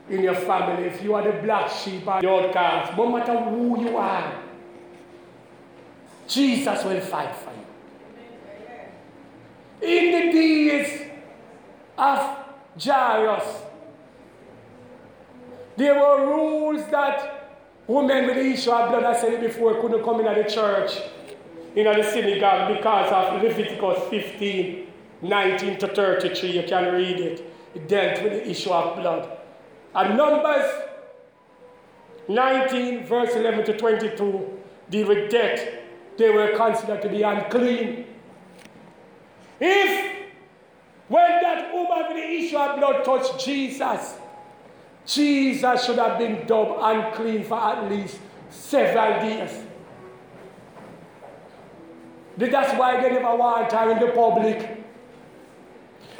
in 0.09 0.23
your 0.23 0.35
family, 0.35 0.85
if 0.85 1.03
you 1.03 1.13
are 1.13 1.23
the 1.23 1.41
black 1.43 1.69
sheep 1.69 2.07
or 2.07 2.21
the 2.21 2.29
outcast, 2.29 2.97
no 2.97 3.11
matter 3.11 3.37
who 3.37 3.81
you 3.81 3.97
are, 3.97 4.33
Jesus 6.27 6.83
will 6.83 7.01
fight 7.01 7.35
for 7.35 7.51
you. 7.51 7.65
In 9.87 10.11
the 10.11 10.31
days 10.33 11.11
of 11.97 12.37
Jairus, 12.81 13.63
there 15.75 15.95
were 15.95 16.25
rules 16.25 16.85
that 16.89 17.59
women 17.85 18.27
with 18.27 18.35
the 18.35 18.45
issue 18.45 18.71
of 18.71 18.89
blood, 18.89 19.03
I 19.03 19.19
said 19.19 19.33
it 19.33 19.41
before, 19.41 19.79
couldn't 19.81 20.03
come 20.03 20.19
into 20.19 20.41
the 20.41 20.49
church, 20.49 20.99
in 21.75 21.83
the 21.83 22.03
synagogue 22.03 22.75
because 22.75 23.11
of 23.11 23.43
Leviticus 23.43 24.09
15, 24.09 24.87
19 25.21 25.77
to 25.77 25.87
33. 25.87 26.51
You 26.51 26.63
can 26.63 26.93
read 26.93 27.19
it. 27.19 27.53
It 27.75 27.87
dealt 27.87 28.23
with 28.23 28.33
the 28.33 28.49
issue 28.49 28.71
of 28.71 28.95
blood. 28.95 29.36
And 29.95 30.17
Numbers 30.17 30.71
19, 32.27 33.05
verse 33.05 33.35
11 33.35 33.65
to 33.65 33.77
22, 33.77 34.59
deal 34.89 35.07
with 35.07 35.31
death. 35.31 35.67
They 36.17 36.29
were 36.29 36.55
considered 36.55 37.01
to 37.01 37.09
be 37.09 37.21
unclean. 37.23 38.05
If, 39.59 40.15
when 41.07 41.41
that 41.41 41.73
woman 41.73 42.05
with 42.09 42.17
the 42.17 42.29
issue 42.29 42.57
of 42.57 42.79
blood 42.79 43.05
touched 43.05 43.43
Jesus, 43.43 44.15
Jesus 45.05 45.85
should 45.85 45.97
have 45.97 46.17
been 46.19 46.45
dubbed 46.45 46.79
unclean 46.81 47.45
for 47.45 47.59
at 47.59 47.89
least 47.89 48.19
several 48.49 49.19
days. 49.21 49.63
That's 52.37 52.77
why 52.77 53.01
they 53.01 53.09
never 53.09 53.35
want 53.35 53.71
her 53.71 53.91
in 53.91 53.99
the 53.99 54.11
public. 54.11 54.83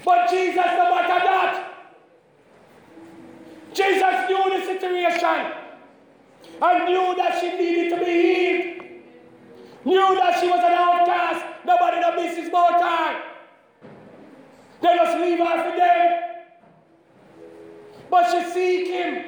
But 0.03 0.29
Jesus, 0.29 0.55
no 0.55 0.95
matter 0.95 1.25
that, 1.25 1.66
Jesus 3.77 4.27
knew 4.27 4.59
the 4.59 4.65
situation 4.65 5.53
and 6.59 6.85
knew 6.85 7.15
that 7.15 7.37
she 7.39 7.51
needed 7.55 7.89
to 7.91 8.03
be 8.03 8.11
healed. 8.11 8.77
Knew 9.85 10.15
that 10.15 10.39
she 10.39 10.47
was 10.47 10.59
an 10.59 10.73
outcast. 10.73 11.45
Nobody 11.63 12.01
that 12.01 12.15
misses 12.15 12.51
more 12.51 12.71
time. 12.71 13.21
They 14.81 14.95
just 14.95 15.17
leave 15.19 15.37
her 15.37 15.71
for 15.71 15.77
them. 15.77 16.21
But 18.09 18.31
she 18.31 18.51
seek 18.51 18.87
him. 18.87 19.25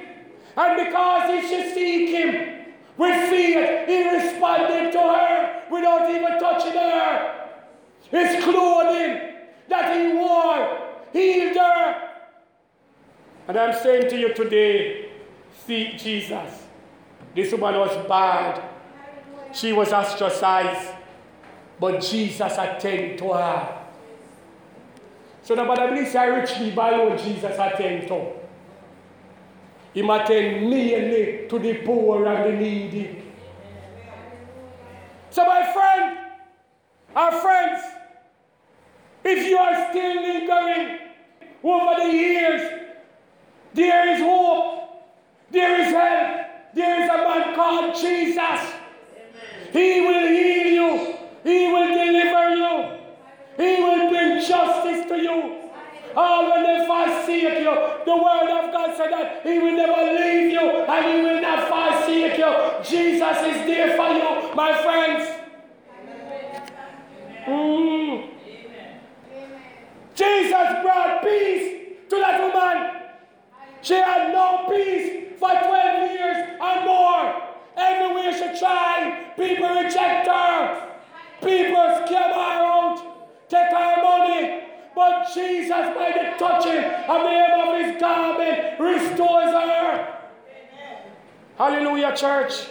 And 0.57 0.85
because 0.85 1.29
he 1.29 1.47
should 1.47 1.73
seek 1.75 2.09
him 2.09 2.65
with 2.97 3.29
fear, 3.29 3.85
he 3.85 4.09
responded 4.09 4.91
to 4.93 4.99
her 4.99 5.63
without 5.69 6.09
even 6.09 6.39
touching 6.39 6.73
her. 6.73 7.49
His 8.09 8.43
clothing 8.43 9.35
that 9.69 9.95
he 9.95 10.13
wore 10.13 10.89
healed 11.13 11.55
her. 11.55 11.78
And 13.49 13.57
I'm 13.57 13.73
saying 13.81 14.11
to 14.11 14.15
you 14.15 14.31
today, 14.35 15.09
seek 15.65 15.97
Jesus. 15.97 16.67
This 17.33 17.51
woman 17.51 17.79
was 17.79 18.07
bad. 18.07 18.61
She 19.53 19.73
was 19.73 19.91
ostracized. 19.91 20.91
But 21.79 21.99
Jesus 21.99 22.53
attended 22.59 23.17
to 23.17 23.33
her. 23.33 23.85
So 25.41 25.55
the 25.55 25.63
Bible 25.63 25.97
says, 26.05 26.15
I 26.15 26.25
richly 26.25 26.69
by 26.69 26.91
Lord 26.91 27.17
Jesus 27.17 27.57
attend 27.57 28.07
to. 28.09 28.33
He 29.95 30.01
attend 30.07 30.69
nearly 30.69 31.47
to 31.49 31.57
the 31.57 31.73
poor 31.83 32.23
and 32.27 32.53
the 32.53 32.55
needy. 32.55 33.23
So 35.31 35.43
my 35.43 35.73
friend, 35.73 36.19
our 37.15 37.31
friends, 37.41 37.81
if 39.23 39.47
you 39.47 39.57
are 39.57 39.89
still 39.89 40.21
lingering 40.21 40.99
over 41.63 42.03
the 42.03 42.13
years, 42.15 42.88
there 43.73 44.15
is 44.15 44.21
hope, 44.21 44.89
there 45.51 45.81
is 45.81 45.93
help, 45.93 46.47
there 46.73 47.03
is 47.03 47.09
a 47.09 47.17
man 47.17 47.55
called 47.55 47.95
Jesus. 47.95 48.73
He 49.71 50.01
will 50.01 50.27
heal 50.27 50.67
you, 50.67 51.15
He 51.43 51.71
will 51.71 51.87
deliver 51.87 52.55
you, 52.55 52.99
He 53.57 53.81
will 53.83 54.09
bring 54.09 54.39
justice 54.45 55.07
to 55.07 55.17
you. 55.17 55.55
Oh, 56.15 56.49
when 56.49 56.63
they 56.63 56.85
forsake 56.87 57.59
you, 57.59 57.75
the 58.05 58.15
word 58.17 58.49
of 58.49 58.71
God 58.73 58.97
said 58.97 59.11
that 59.11 59.41
He 59.43 59.59
will 59.59 59.73
never 59.73 60.19
leave 60.19 60.51
you 60.51 60.59
and 60.61 61.05
He 61.05 61.21
will 61.21 61.41
not 61.41 61.69
forsake 61.69 62.37
you. 62.37 62.83
Jesus 62.83 63.37
is 63.37 63.65
there 63.67 63.95
for 63.95 64.09
you, 64.09 64.55
my 64.55 64.73
friends. 64.81 65.39
Mm. 67.47 68.29
Jesus 70.15 70.83
brought 70.83 71.23
peace 71.23 71.97
to 72.09 72.15
that 72.17 72.41
woman. 72.41 72.99
She 73.81 73.95
had 73.95 74.33
no 74.33 74.65
peace 74.69 75.37
for 75.39 75.49
12 75.49 76.11
years 76.11 76.57
and 76.61 76.85
more. 76.85 77.43
Everywhere 77.77 78.33
she 78.33 78.59
tried, 78.59 79.33
people 79.37 79.69
reject 79.69 80.27
her. 80.27 80.89
People 81.41 81.87
scam 82.03 82.31
her 82.33 82.59
out, 82.75 83.49
take 83.49 83.71
her 83.71 84.03
money. 84.03 84.63
But 84.93 85.27
Jesus, 85.33 85.69
by 85.69 86.11
the 86.11 86.37
touching 86.37 86.83
of 86.83 87.21
the 87.23 87.29
hem 87.29 87.67
of 87.67 87.85
his 87.85 88.01
garment, 88.01 88.79
restores 88.79 89.53
her. 89.53 90.15
Hallelujah, 91.57 92.15
church. 92.15 92.67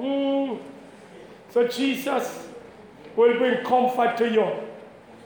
Mm. 0.00 0.58
So 1.50 1.68
Jesus 1.68 2.48
will 3.16 3.38
bring 3.38 3.64
comfort 3.64 4.16
to 4.18 4.28
you 4.28 4.50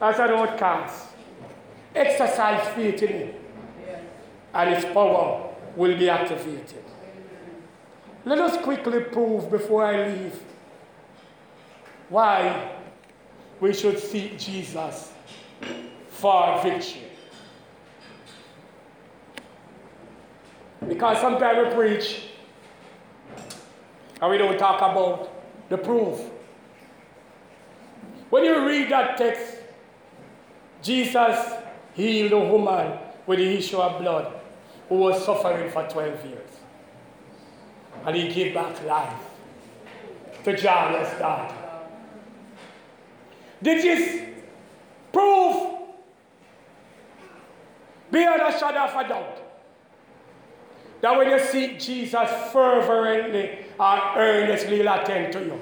as 0.00 0.18
an 0.18 0.30
outcast. 0.30 1.08
Exercise 1.94 2.68
faith 2.74 3.02
in 3.02 3.08
him, 3.08 3.34
and 4.54 4.70
its 4.70 4.84
power 4.86 5.50
will 5.76 5.96
be 5.96 6.08
activated. 6.08 6.84
Let 8.24 8.38
us 8.38 8.62
quickly 8.62 9.00
prove 9.00 9.50
before 9.50 9.84
I 9.84 10.08
leave 10.08 10.42
why 12.08 12.72
we 13.60 13.72
should 13.72 13.98
seek 13.98 14.38
Jesus 14.38 15.12
for 16.08 16.60
victory. 16.62 17.02
Because 20.86 21.18
sometimes 21.20 21.68
we 21.68 21.74
preach 21.74 22.22
and 24.20 24.30
we 24.30 24.38
don't 24.38 24.58
talk 24.58 24.76
about 24.76 25.30
the 25.68 25.78
proof. 25.78 26.20
When 28.30 28.44
you 28.44 28.66
read 28.66 28.90
that 28.90 29.16
text, 29.16 29.56
Jesus 30.82 31.52
healed 31.94 32.32
a 32.32 32.38
woman 32.38 32.98
with 33.26 33.38
the 33.38 33.58
issue 33.58 33.78
of 33.78 34.00
blood 34.00 34.37
who 34.88 34.96
was 34.96 35.24
suffering 35.24 35.70
for 35.70 35.86
12 35.86 36.26
years. 36.26 36.50
And 38.04 38.16
he 38.16 38.32
gave 38.32 38.54
back 38.54 38.84
life 38.84 39.22
to 40.44 40.56
Jairus' 40.56 41.18
daughter. 41.18 41.54
This 43.60 43.84
is 43.84 44.22
proof 45.12 45.78
beyond 48.10 48.42
a 48.42 48.58
shadow 48.58 48.84
of 48.84 49.04
a 49.04 49.08
doubt 49.08 49.42
that 51.00 51.16
when 51.16 51.30
you 51.30 51.38
seek 51.38 51.78
Jesus 51.78 52.30
fervently 52.52 53.66
and 53.78 54.02
earnestly, 54.16 54.76
he'll 54.78 54.92
attend 54.92 55.32
to 55.32 55.40
you. 55.40 55.60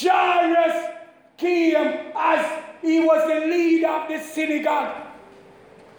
Jairus 0.00 0.88
came 1.36 2.12
as 2.14 2.62
he 2.82 3.00
was 3.00 3.28
the 3.28 3.46
leader 3.46 3.88
of 3.88 4.08
the 4.08 4.18
synagogue, 4.18 5.06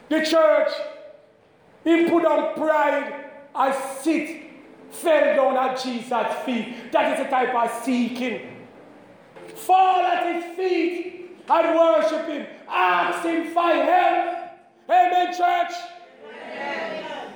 the 0.10 0.26
church. 0.26 0.72
He 1.84 2.10
put 2.10 2.26
on 2.26 2.54
pride 2.56 3.32
and 3.56 3.76
sit, 4.02 4.44
fell 4.92 5.36
down 5.36 5.70
at 5.70 5.82
Jesus' 5.82 6.46
feet. 6.46 6.92
That 6.92 7.18
is 7.18 7.26
the 7.26 7.30
type 7.30 7.54
of 7.54 7.84
seeking. 7.84 8.58
Fall 9.56 10.02
at 10.02 10.36
his 10.36 10.56
feet 10.56 11.38
and 11.50 11.78
worship 11.78 12.28
him. 12.28 12.46
Ask 12.68 13.26
him 13.26 13.54
for 13.54 13.62
help. 13.62 14.38
Amen, 14.90 15.28
church. 15.34 15.74
Amen. 16.26 17.34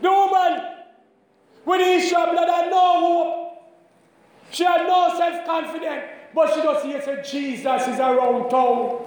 The 0.00 0.10
woman 0.10 0.60
with 1.64 1.80
the 1.80 1.92
issue 1.94 2.16
of 2.16 2.32
blood 2.32 2.48
had 2.48 2.70
no 2.70 3.00
hope. 3.00 3.52
She 4.50 4.64
had 4.64 4.86
no 4.86 5.14
self 5.16 5.46
confidence. 5.46 6.02
But 6.34 6.54
she 6.54 6.62
just 6.62 6.84
hears 6.84 7.04
that 7.04 7.24
Jesus 7.26 7.88
is 7.88 7.98
around 7.98 8.48
town. 8.48 9.06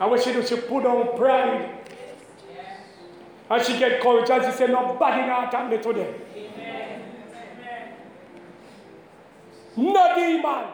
And 0.00 0.10
what 0.10 0.22
she 0.22 0.32
do, 0.32 0.44
she 0.44 0.56
put 0.56 0.84
on 0.86 1.16
pride. 1.16 1.83
And 3.50 3.62
she 3.62 3.78
get 3.78 4.00
courage 4.00 4.26
she 4.26 4.52
said, 4.52 4.70
nobody 4.70 5.26
not 5.26 5.48
attack 5.48 5.70
me 5.70 5.78
today. 5.78 6.14
No 9.76 10.14
demon. 10.14 10.64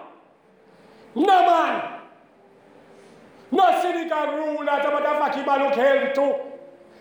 No 1.14 1.46
man. 1.46 2.00
No 3.50 3.82
synagogue 3.82 4.34
ruler. 4.38 4.64
That 4.66 4.84
motherfucker 4.84 5.34
he 5.34 5.64
look 5.64 5.74
hell 5.74 6.14
too. 6.14 6.50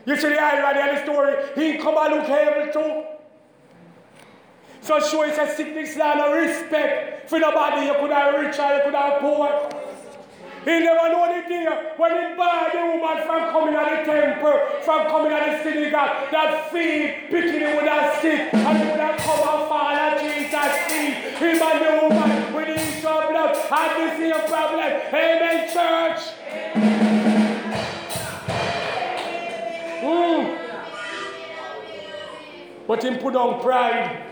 You 0.05 0.15
see 0.19 0.29
the 0.29 0.41
irony 0.41 0.91
of 0.91 0.95
the 0.97 1.03
story? 1.03 1.35
He 1.55 1.77
come 1.77 1.95
and 1.97 2.15
look 2.15 2.25
hell 2.25 2.71
too. 2.73 3.03
So 4.81 4.99
show 4.99 5.23
it's 5.23 5.37
a 5.37 5.55
sickness 5.55 5.97
and 5.97 6.21
a 6.21 6.31
respect 6.33 7.29
for 7.29 7.37
nobody. 7.37 7.85
You 7.87 7.93
could 7.99 8.11
have 8.11 8.33
rich 8.33 8.57
or 8.57 8.75
you 8.75 8.83
could 8.85 8.95
have 8.95 9.19
poor. 9.19 9.69
He 10.65 10.79
never 10.79 11.09
know 11.09 11.41
the 11.41 11.47
day 11.47 11.65
when 11.95 12.11
he 12.11 12.35
barred 12.35 12.73
the 12.73 12.83
woman 12.85 13.23
from 13.25 13.51
coming 13.51 13.75
at 13.75 14.05
the 14.05 14.11
temple, 14.11 14.59
from 14.83 15.07
coming 15.07 15.31
at 15.31 15.63
the 15.63 15.63
synagogue, 15.63 16.31
that 16.31 16.71
feet 16.71 17.31
picking 17.31 17.61
him 17.61 17.77
with 17.77 17.85
that 17.85 18.19
stick, 18.19 18.53
and 18.53 18.77
he 18.77 18.83
would 18.91 18.99
have 18.99 19.17
come 19.17 19.39
and 19.39 19.69
fall 19.69 19.87
at 19.87 20.19
Jesus' 20.19 20.77
feet. 20.87 21.13
Him 21.39 21.61
and 21.61 21.79
the 21.79 21.91
woman 22.03 22.53
with 22.53 22.69
of 23.05 23.29
blood 23.29 23.55
had 23.55 23.89
the 23.97 24.17
same 24.17 24.47
problem. 24.47 24.91
Amen, 25.13 25.69
church. 25.73 26.21
Mm. 30.03 30.57
But 32.87 33.03
him 33.03 33.17
put 33.19 33.35
on 33.35 33.61
pride. 33.61 34.25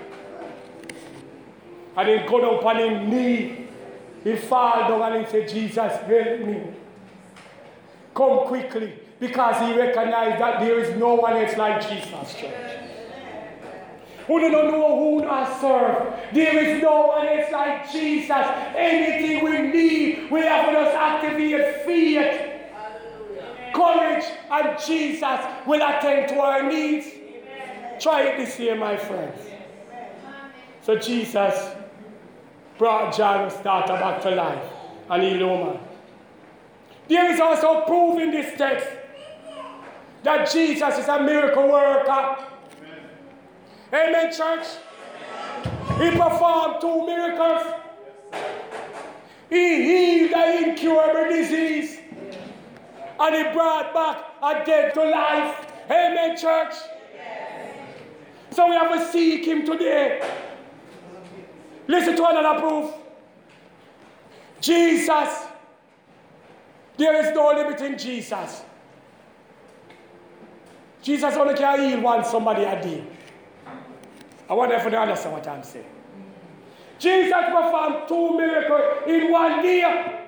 And 1.96 2.08
then 2.08 2.28
go 2.28 2.40
down 2.42 2.64
on 2.64 2.78
his 2.78 3.10
knee. 3.10 3.66
He 4.24 4.36
fall 4.36 4.89
down 4.89 5.13
and 5.13 5.26
he 5.26 5.32
said, 5.32 5.47
Jesus, 5.47 5.78
help 5.78 6.39
me. 6.41 6.63
Come 8.13 8.39
quickly. 8.47 8.99
Because 9.20 9.59
he 9.68 9.78
recognized 9.78 10.41
that 10.41 10.59
there 10.59 10.80
is 10.80 10.97
no 10.97 11.15
one 11.15 11.38
else 11.38 11.57
like 11.57 11.82
Jesus, 11.88 12.36
church. 12.36 12.78
Who 14.28 14.39
do 14.39 14.49
not 14.49 14.65
know 14.65 14.97
who 14.97 15.24
I 15.24 15.59
serve. 15.59 16.13
There 16.34 16.63
is 16.63 16.84
no 16.84 17.07
one 17.07 17.26
else 17.26 17.51
like 17.51 17.91
Jesus. 17.91 18.45
Anything 18.76 19.43
we 19.43 19.61
need, 19.61 20.30
we 20.30 20.41
have 20.41 20.72
to 20.72 20.80
activate 20.80 21.86
faith, 21.86 22.51
courage, 23.74 24.26
and 24.51 24.78
Jesus 24.86 25.39
will 25.65 25.82
attend 25.82 26.28
to 26.30 26.39
our 26.39 26.70
needs. 26.70 27.07
Try 27.99 28.24
it 28.24 28.38
this 28.38 28.59
year, 28.59 28.76
my 28.76 28.97
friends. 28.97 29.39
So 30.82 30.97
Jesus 30.97 31.77
brought 32.78 33.16
Jairus' 33.16 33.58
daughter 33.58 33.94
back 33.94 34.22
to 34.22 34.32
life 34.32 34.64
and. 35.10 35.80
There 37.08 37.32
is 37.32 37.40
also 37.40 37.82
proof 37.86 38.20
in 38.20 38.32
this 38.32 38.58
text 38.58 38.88
that 40.24 40.52
Jesus 40.52 40.98
is 40.98 41.08
a 41.08 41.22
miracle 41.22 41.70
worker. 41.70 42.38
Amen, 43.94 44.34
church. 44.34 44.68
He 46.00 46.12
performed 46.12 46.82
two 46.82 47.06
miracles. 47.06 47.64
He 49.50 49.84
healed 49.86 50.32
the 50.32 50.70
incurable 50.70 51.30
disease 51.30 52.00
and 53.20 53.36
he 53.36 53.54
brought 53.54 53.94
back 53.94 54.26
a 54.44 54.66
dead 54.66 54.94
to 54.94 55.04
life. 55.04 55.72
Amen, 55.90 56.36
church. 56.36 56.74
So 58.52 58.68
we 58.68 58.76
have 58.76 58.92
to 58.92 59.12
seek 59.12 59.46
him 59.46 59.66
today. 59.66 60.22
Listen 61.88 62.16
to 62.16 62.26
another 62.26 62.60
proof. 62.60 62.94
Jesus. 64.60 65.46
There 66.98 67.16
is 67.26 67.34
no 67.36 67.52
limit 67.52 67.80
in 67.82 67.98
Jesus. 67.98 68.64
Jesus 71.02 71.36
only 71.36 71.54
can 71.54 71.80
heal 71.80 72.02
one 72.02 72.26
somebody 72.26 72.64
a 72.64 72.82
day. 72.82 73.04
I 74.50 74.54
wonder 74.54 74.76
if 74.76 74.84
you 74.84 74.98
understand 74.98 75.34
what 75.34 75.48
I'm 75.48 75.64
saying. 75.64 75.86
Jesus 77.00 77.32
performed 77.32 78.08
two 78.08 78.38
miracles 78.38 79.04
in 79.08 79.32
one 79.32 79.62
day. 79.62 80.28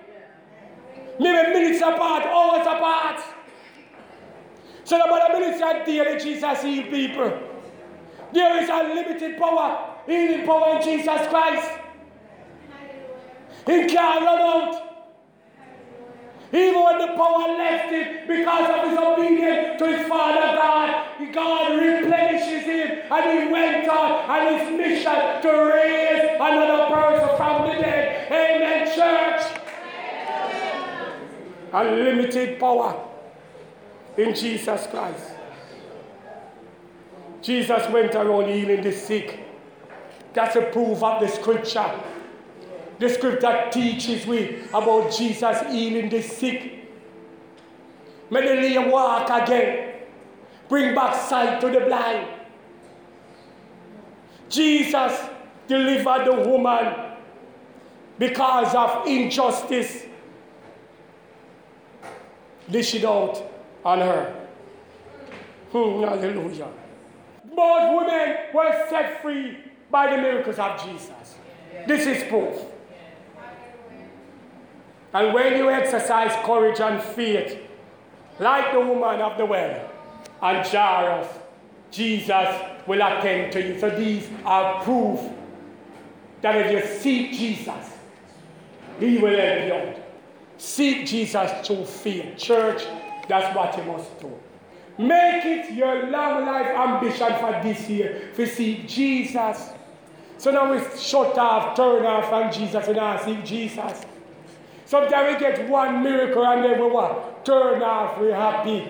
Maybe 1.20 1.54
minutes 1.54 1.82
apart, 1.82 2.24
hours 2.24 2.68
apart. 2.68 3.22
So 4.84 4.96
about 4.96 5.30
a 5.30 5.40
minutes 5.40 5.62
a 5.62 5.86
day 5.86 6.18
Jesus 6.18 6.62
healed 6.64 6.90
people. 6.90 7.40
There 8.32 8.64
is 8.64 8.70
unlimited 8.70 9.38
power, 9.38 9.96
healing 10.10 10.46
power 10.46 10.78
in 10.78 10.82
Jesus 10.82 11.28
Christ. 11.28 11.72
He 13.66 13.86
can't 13.86 14.26
run 14.26 14.40
out. 14.40 14.90
Even 16.52 16.84
when 16.84 16.98
the 16.98 17.08
power 17.14 17.48
left 17.58 17.92
him 17.92 18.28
because 18.28 18.70
of 18.72 18.90
his 18.90 18.98
obedience 18.98 19.80
to 19.80 19.86
his 19.86 20.08
Father 20.08 20.58
God, 20.58 21.06
God 21.32 21.80
replenishes 21.80 22.64
him 22.64 23.00
and 23.12 23.40
he 23.40 23.54
went 23.54 23.88
on 23.88 24.12
on 24.28 24.60
his 24.60 24.78
mission 24.78 25.42
to 25.44 25.50
raise 25.50 26.32
another 26.36 26.96
person 26.96 27.38
from 27.38 27.68
the 27.68 27.74
dead. 27.74 28.32
Amen, 28.32 28.88
church. 28.96 29.62
Unlimited 31.72 32.60
power 32.60 33.06
in 34.18 34.34
Jesus 34.34 34.88
Christ. 34.88 35.34
Jesus 37.44 37.88
went 37.90 38.16
around 38.16 38.48
healing 38.48 38.82
the 38.82 38.92
sick. 38.92 39.49
That's 40.34 40.56
a 40.56 40.62
proof 40.64 41.02
of 41.04 41.22
the 41.22 41.28
scripture. 41.28 42.00
The 43.00 43.10
scripture 43.10 43.70
teaches 43.72 44.28
we 44.28 44.64
about 44.74 45.12
Jesus 45.12 45.62
healing 45.72 46.10
the 46.10 46.22
sick. 46.22 46.92
May 48.30 48.74
the 48.74 48.90
walk 48.90 49.30
again. 49.30 49.96
Bring 50.68 50.94
back 50.94 51.16
sight 51.16 51.60
to 51.62 51.70
the 51.70 51.80
blind. 51.80 52.28
Jesus 54.50 55.30
delivered 55.68 56.26
the 56.26 56.50
woman 56.50 56.94
because 58.20 58.76
of 58.76 59.08
injustice 59.08 60.06
dished 62.70 63.04
out 63.04 63.42
on 63.84 64.00
her. 64.00 64.48
Hmm, 65.72 66.04
hallelujah. 66.04 66.68
Both 67.56 68.02
women 68.02 68.38
were 68.54 68.86
set 68.90 69.22
free 69.22 69.58
by 69.92 70.16
the 70.16 70.22
miracles 70.22 70.60
of 70.60 70.84
Jesus. 70.84 71.36
This 71.88 72.06
is 72.06 72.24
proof. 72.30 72.56
And 75.14 75.34
when 75.34 75.58
you 75.58 75.70
exercise 75.70 76.32
courage 76.46 76.80
and 76.80 77.02
faith, 77.02 77.58
like 78.40 78.72
the 78.72 78.80
woman 78.80 79.22
of 79.22 79.38
the 79.38 79.46
well 79.46 79.90
and 80.42 80.68
Jairus, 80.68 81.28
Jesus 81.92 82.48
will 82.86 83.02
attend 83.02 83.52
to 83.54 83.62
you. 83.62 83.80
So 83.80 83.90
these 83.90 84.30
are 84.46 84.84
proof 84.84 85.20
that 86.42 86.56
if 86.56 86.72
you 86.72 87.00
seek 87.00 87.32
Jesus, 87.34 87.98
He 89.00 89.18
will 89.18 89.38
help 89.38 89.66
you 89.66 89.74
out. 89.74 89.96
Seek 90.58 91.08
Jesus 91.08 91.66
through 91.66 91.86
faith. 91.86 92.38
Church, 92.38 92.84
that's 93.28 93.56
what 93.56 93.76
you 93.78 93.84
must 93.84 94.20
do. 94.20 94.32
Make 94.98 95.46
it 95.46 95.74
your 95.74 96.08
long 96.10 96.46
life 96.46 96.68
ambition 96.68 97.34
for 97.40 97.60
this 97.64 97.90
year 97.90 98.32
to 98.36 98.46
seek 98.46 98.88
Jesus. 98.88 99.70
So 100.40 100.52
now 100.52 100.72
we 100.72 100.80
shut 100.98 101.38
off, 101.38 101.76
turn 101.76 102.06
off 102.06 102.30
from 102.30 102.50
Jesus 102.50 102.88
and 102.88 102.96
now 102.96 103.18
seek 103.18 103.44
Jesus. 103.44 104.06
Sometimes 104.86 105.34
we 105.34 105.40
get 105.40 105.70
one 105.70 106.02
miracle 106.02 106.46
and 106.46 106.64
then 106.64 106.82
we 106.82 106.90
what? 106.90 107.44
Turn 107.46 107.84
off, 107.84 108.18
we're 108.18 108.34
happy. 108.34 108.90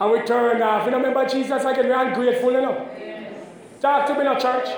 And 0.00 0.10
we 0.10 0.20
turn 0.22 0.60
off. 0.62 0.84
You 0.84 0.90
know, 0.90 0.96
remember 0.96 1.28
Jesus 1.28 1.64
again, 1.64 1.86
we're 1.86 2.08
ungrateful, 2.08 2.50
you 2.50 2.60
know. 2.60 2.90
Yes. 2.98 3.46
Talk 3.80 4.08
to 4.08 4.14
me 4.14 4.24
now, 4.24 4.36
church. 4.36 4.68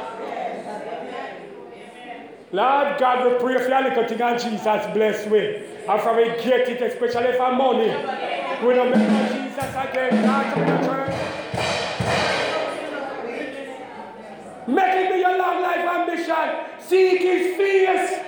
Lord 2.52 2.98
God, 3.00 3.32
we 3.32 3.38
pray 3.38 3.56
for 3.56 3.70
your 3.70 3.82
little 3.84 4.06
thing 4.06 4.20
and 4.20 4.38
Jesus 4.38 4.86
bless 4.92 5.26
we. 5.28 5.64
And 5.88 6.00
from 6.02 6.16
we 6.18 6.24
get 6.24 6.68
it, 6.68 6.82
especially 6.82 7.32
for 7.38 7.52
money. 7.52 7.88
We 8.66 8.74
don't 8.74 8.90
remember 8.90 9.34
Jesus 9.34 9.70
again. 9.70 10.26
Talk 10.26 10.54
to 10.54 10.60
me 10.60 10.66
now, 10.66 10.84
church. 10.84 11.31
Make 14.66 14.94
it 14.94 15.12
be 15.12 15.18
your 15.20 15.38
long 15.38 15.60
life 15.60 15.78
ambition. 15.78 16.78
Seek 16.78 17.20
his 17.20 17.56
face. 17.56 18.20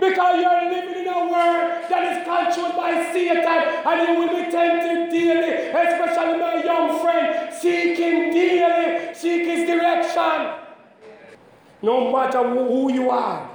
Because 0.00 0.40
you're 0.40 0.70
living 0.70 1.02
in 1.02 1.08
a 1.08 1.20
world 1.20 1.84
that 1.90 2.02
is 2.10 2.24
controlled 2.24 2.74
by 2.74 3.12
Satan 3.12 3.44
and 3.44 4.08
you 4.08 4.18
will 4.18 4.28
be 4.28 4.50
tempted 4.50 5.10
daily, 5.10 5.68
especially 5.68 6.38
my 6.38 6.62
young 6.64 7.00
friend. 7.00 7.52
Seek 7.54 7.98
him 7.98 8.32
daily, 8.32 9.14
seek 9.14 9.44
his 9.44 9.68
direction. 9.68 10.54
No 11.82 12.10
matter 12.10 12.42
who 12.48 12.92
you 12.92 13.10
are, 13.10 13.50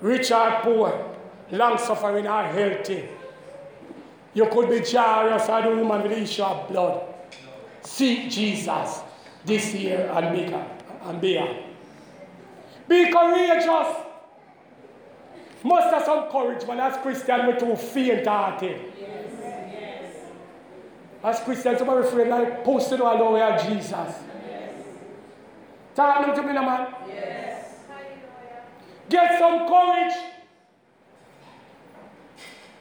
rich 0.00 0.32
or 0.32 0.60
poor, 0.62 1.14
long 1.52 1.78
suffering 1.78 2.26
or 2.26 2.42
healthy, 2.42 3.08
you 4.34 4.46
could 4.46 4.68
be 4.70 4.78
Jairus 4.80 5.48
or 5.48 5.62
the 5.62 5.76
woman 5.76 6.02
with 6.02 6.12
the 6.12 6.20
issue 6.22 6.42
of 6.42 6.68
blood. 6.68 7.02
Seek 7.82 8.30
Jesus 8.30 9.00
this 9.44 9.72
year 9.74 10.10
and 10.14 10.36
be, 10.36 10.54
and 11.02 11.20
be, 11.20 11.40
be 12.88 13.12
courageous. 13.12 13.96
Must 15.62 15.94
have 15.94 16.04
some 16.04 16.30
courage, 16.30 16.66
man. 16.66 16.80
As 16.80 16.96
Christian, 16.98 17.46
we're 17.46 17.58
too 17.58 17.76
faint 17.76 18.26
hearted. 18.26 18.80
Yes. 18.98 19.26
Yes. 19.42 20.14
As 21.22 21.40
Christians, 21.40 21.78
somebody 21.78 22.06
afraid 22.06 22.28
like 22.28 22.64
posted 22.64 23.00
all 23.00 23.22
over 23.22 23.42
of 23.42 23.62
Jesus. 23.68 23.92
Yes. 23.92 24.14
Talk 25.94 26.34
to 26.34 26.42
me, 26.42 26.52
man. 26.54 26.94
Yes. 27.08 27.74
Get 29.10 29.38
some 29.38 29.68
courage. 29.68 30.14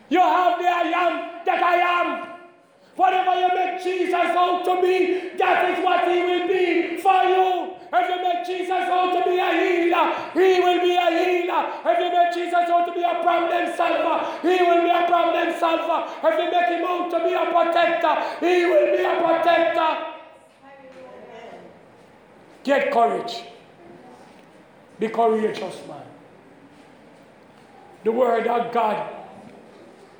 You 0.09 0.21
have 0.21 0.59
the 0.59 0.67
I 0.67 0.81
am 0.95 1.45
that 1.45 1.63
I 1.63 1.75
am. 1.75 2.28
Whatever 2.99 3.33
you 3.39 3.47
make 3.55 3.81
Jesus 3.81 4.11
out 4.13 4.65
to 4.65 4.81
be, 4.81 5.31
that 5.37 5.69
is 5.69 5.81
what 5.85 6.03
he 6.11 6.19
will 6.21 6.47
be 6.49 6.97
for 6.97 7.23
you. 7.23 7.71
If 7.93 8.09
you 8.09 8.17
make 8.27 8.45
Jesus 8.45 8.91
out 8.91 9.15
to 9.15 9.23
be 9.23 9.39
a 9.39 9.51
healer, 9.55 10.11
he 10.33 10.59
will 10.59 10.81
be 10.81 10.97
a 10.99 11.07
healer. 11.07 11.63
If 11.85 11.97
you 11.97 12.11
make 12.11 12.33
Jesus 12.33 12.69
out 12.69 12.85
to 12.87 12.91
be 12.91 13.01
a 13.01 13.23
problem 13.23 13.71
solver, 13.77 14.17
he 14.41 14.61
will 14.61 14.83
be 14.83 14.89
a 14.89 15.07
problem 15.07 15.57
solver. 15.57 16.11
If 16.27 16.33
you 16.43 16.51
make 16.51 16.67
him 16.75 16.83
out 16.83 17.09
to 17.11 17.23
be 17.23 17.33
a 17.35 17.45
protector, 17.55 18.45
he 18.45 18.65
will 18.65 18.97
be 18.97 19.01
a 19.01 19.15
protector. 19.23 19.91
Get 22.65 22.91
courage. 22.91 23.43
Be 24.99 25.07
courageous, 25.07 25.87
man. 25.87 26.03
The 28.03 28.11
word 28.11 28.45
of 28.45 28.73
God 28.73 29.15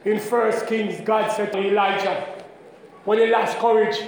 in 0.05 0.17
First 0.17 0.65
Kings, 0.67 1.01
God 1.01 1.29
said 1.33 1.51
to 1.51 1.59
Elijah, 1.59 2.28
when 3.09 3.17
he 3.17 3.25
lost 3.25 3.57
courage, 3.57 3.99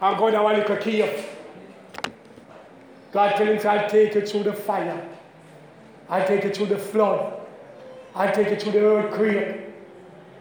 I'm 0.00 0.16
going 0.16 0.32
to 0.32 0.42
little 0.42 0.76
cave. 0.78 1.28
God 3.12 3.36
tell 3.36 3.46
him, 3.46 3.60
I'll 3.68 3.90
take 3.90 4.14
you 4.14 4.26
through 4.26 4.44
the 4.44 4.54
fire. 4.54 5.06
I'll 6.08 6.26
take 6.26 6.44
you 6.44 6.50
through 6.54 6.68
the 6.68 6.78
flood. 6.78 7.38
I'll 8.14 8.34
take 8.34 8.48
you 8.48 8.56
through 8.56 8.72
the 8.72 8.80
earthquake. 8.80 9.66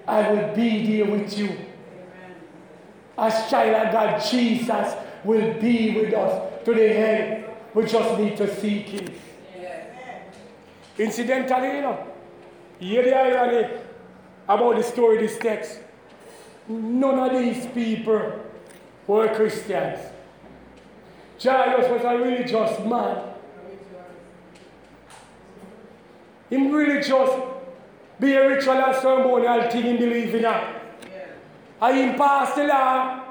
I 0.08 0.32
will 0.32 0.56
be 0.56 0.86
there 0.86 1.12
with 1.12 1.38
you. 1.38 1.58
As 3.18 3.50
child 3.50 3.88
of 3.88 3.92
God, 3.92 4.32
Jesus 4.32 4.96
will 5.26 5.54
be 5.60 6.00
with 6.00 6.14
us 6.14 6.64
to 6.64 6.74
the 6.74 6.90
end. 6.98 7.46
We 7.74 7.88
just 7.88 8.18
need 8.18 8.38
to 8.38 8.56
seek 8.56 8.88
Him. 8.88 9.14
Incidentally, 10.98 11.76
you 11.76 11.82
know, 11.82 12.08
hear 12.80 13.04
the 13.04 13.14
irony 13.18 13.82
about 14.48 14.78
the 14.78 14.84
story 14.84 15.18
this 15.18 15.38
text. 15.38 15.82
None 16.68 17.20
of 17.20 17.40
these 17.40 17.66
people 17.68 18.42
were 19.06 19.28
Christians. 19.36 20.00
Jairus 21.42 21.92
was 21.92 22.02
a 22.04 22.18
religious 22.18 22.80
man. 22.86 23.34
Him 26.50 26.72
really 26.72 27.02
just 27.02 27.34
be 28.20 28.34
a 28.34 28.48
ritual 28.48 28.74
and 28.74 28.96
ceremonial 28.96 29.70
thing 29.70 29.86
in 29.86 29.98
believing 29.98 30.42
that. 30.44 30.82
And 31.82 31.98
him 31.98 32.16
passed 32.16 32.56
the 32.56 32.66
law 32.66 33.22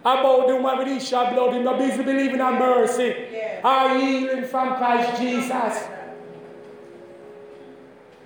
about 0.00 0.48
the 0.48 0.56
woman 0.56 0.78
with 0.78 1.10
the 1.10 1.30
blood. 1.32 1.54
Him 1.54 1.64
not 1.64 1.78
busy 1.78 2.02
believing 2.02 2.40
in 2.40 2.58
mercy 2.58 3.14
or 3.62 3.98
healing 3.98 4.44
from 4.44 4.76
Christ 4.76 5.20
Jesus. 5.20 5.84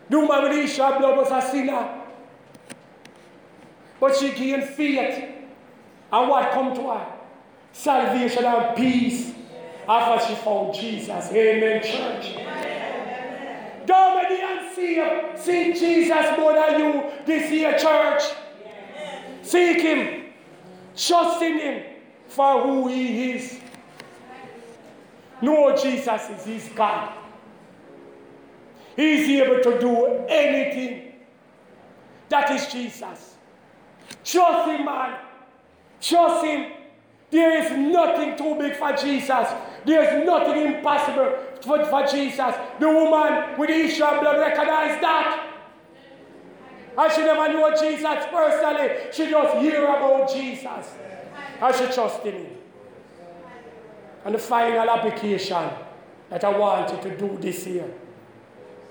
The 0.09 0.21
woman 0.21 0.43
with 0.45 0.77
the 0.77 0.97
blood 0.99 1.17
was 1.17 1.31
a 1.31 1.51
sinner. 1.51 2.04
But 4.05 4.17
she 4.17 4.33
gained 4.33 4.65
faith. 4.65 5.25
And 6.13 6.29
what 6.29 6.53
come 6.53 6.75
to 6.75 6.91
her? 6.91 7.07
salvation 7.73 8.45
and 8.45 8.77
peace 8.77 9.33
after 9.89 10.27
she 10.27 10.35
found 10.37 10.75
Jesus. 10.75 11.33
Amen, 11.33 11.83
church. 11.83 12.37
Let 13.87 14.29
the 14.29 14.75
see, 14.75 15.03
seek 15.37 15.79
Jesus 15.79 16.39
more 16.39 16.53
than 16.53 16.81
you 16.81 17.11
this 17.25 17.51
year, 17.51 17.79
church. 17.79 18.23
Seek 19.43 19.81
Him. 19.81 20.27
Trust 20.95 21.41
in 21.41 21.59
Him 21.59 21.85
for 22.29 22.63
who 22.63 22.89
He 22.89 23.33
is. 23.33 23.59
Know 25.41 25.75
Jesus 25.75 26.29
is 26.29 26.45
His 26.45 26.69
God. 26.75 27.15
He's 28.97 29.41
able 29.41 29.63
to 29.63 29.81
do 29.81 30.07
anything. 30.29 31.15
That 32.29 32.51
is 32.51 32.71
Jesus. 32.71 33.34
Trust 34.25 34.71
Him, 34.71 34.85
man. 34.85 35.19
Trust 36.01 36.45
Him. 36.45 36.73
There 37.31 37.63
is 37.63 37.71
nothing 37.73 38.37
too 38.37 38.55
big 38.57 38.77
for 38.77 38.93
Jesus. 38.93 39.49
There 39.85 40.03
is 40.03 40.27
nothing 40.27 40.75
impossible 40.75 41.37
for, 41.63 41.85
for 41.87 42.07
Jesus. 42.07 42.55
The 42.79 42.89
woman 42.89 43.59
with 43.59 43.71
the 43.71 43.77
issue 43.77 44.05
of 44.05 44.21
blood 44.21 44.39
recognized 44.39 45.03
that. 45.03 45.51
And 46.97 47.13
she 47.13 47.21
never 47.23 47.49
knew 47.49 47.71
Jesus 47.77 48.25
personally. 48.31 48.91
She 49.13 49.29
just 49.29 49.57
hear 49.57 49.85
about 49.85 50.33
Jesus. 50.33 50.95
And 51.61 51.75
she 51.75 51.87
trusted 51.93 52.35
him. 52.35 52.47
And 54.25 54.35
the 54.35 54.39
final 54.39 54.89
application 54.89 55.71
that 56.31 56.45
I 56.45 56.57
want 56.57 56.93
you 56.93 57.11
to 57.11 57.17
do 57.17 57.37
this 57.39 57.67
year. 57.67 57.93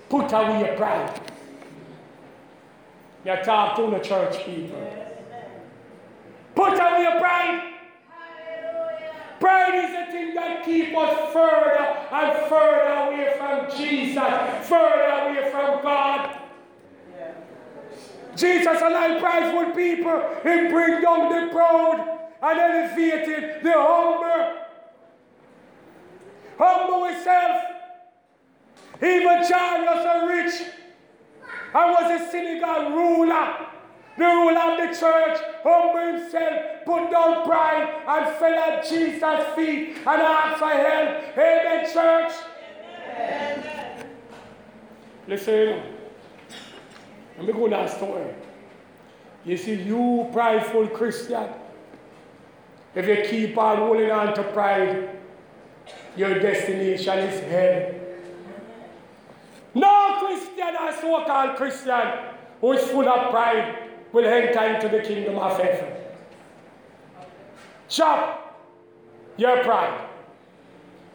Put 0.09 0.32
away 0.34 0.66
your 0.66 0.76
pride. 0.76 1.32
You 3.26 3.36
talk 3.43 3.78
to 3.78 3.89
the 3.89 3.99
church 3.99 4.45
people. 4.45 4.93
Put 6.55 6.74
away 6.74 7.03
your 7.03 7.19
pride. 7.19 7.74
Pride 9.39 9.76
is 9.76 10.07
the 10.07 10.11
thing 10.11 10.36
that 10.36 10.65
keeps 10.65 10.95
us 10.95 11.34
further 11.34 11.97
and 12.11 12.49
further 12.49 12.93
away 12.93 13.36
from 13.38 13.78
Jesus, 13.78 14.67
further 14.67 15.03
away 15.03 15.51
from 15.51 15.82
God. 15.82 16.39
Jesus 18.36 18.82
aligned 18.82 19.21
prideful 19.21 19.74
people. 19.74 20.21
He 20.43 20.67
bring 20.69 21.01
down 21.01 21.30
the 21.30 21.51
proud 21.51 22.19
and 22.41 22.59
elevated 22.59 23.63
the 23.63 23.74
humble. 23.74 24.59
humble 26.57 27.05
himself. 27.05 27.63
Even 28.97 29.47
John 29.47 29.86
was 29.86 30.05
a 30.05 30.28
rich 30.28 30.82
and 31.74 31.91
was 31.91 32.21
a 32.21 32.32
synagogue 32.32 32.93
ruler. 32.93 33.67
The 34.15 34.26
ruler 34.26 34.59
of 34.59 34.78
the 34.78 34.99
church 34.99 35.39
humbled 35.63 36.21
himself, 36.21 36.86
put 36.86 37.09
down 37.09 37.45
pride, 37.45 38.03
and 38.07 38.36
fell 38.38 38.53
at 38.53 38.88
Jesus' 38.88 39.55
feet 39.55 39.97
and 39.97 40.21
asked 40.21 40.59
for 40.59 40.69
help. 40.69 41.38
Amen, 41.38 41.91
church. 41.91 42.34
Amen. 43.09 44.05
Listen, 45.28 45.82
let 47.38 47.47
me 47.47 47.53
go 47.53 47.65
to 47.65 47.69
that 47.71 47.89
story. 47.89 48.36
You 49.45 49.57
see, 49.57 49.74
you 49.74 50.30
prideful 50.32 50.88
Christian, 50.89 51.49
if 52.93 53.07
you 53.07 53.26
keep 53.28 53.57
on 53.57 53.78
holding 53.78 54.11
on 54.11 54.36
to 54.36 54.43
pride, 54.43 55.09
your 56.15 56.39
destination 56.39 57.17
is 57.17 57.39
hell. 57.49 58.02
Christian 60.26 60.76
or 60.80 60.91
so 60.93 61.26
called 61.26 61.55
Christian 61.57 62.01
who 62.61 62.71
is 62.74 62.84
full 62.89 63.07
of 63.07 63.30
pride 63.30 63.89
will 64.11 64.26
enter 64.26 64.63
into 64.74 64.89
the 64.89 65.01
kingdom 65.01 65.38
of 65.38 65.59
heaven. 65.59 65.91
Chop 67.89 68.57
your 69.38 69.63
pride. 69.63 70.07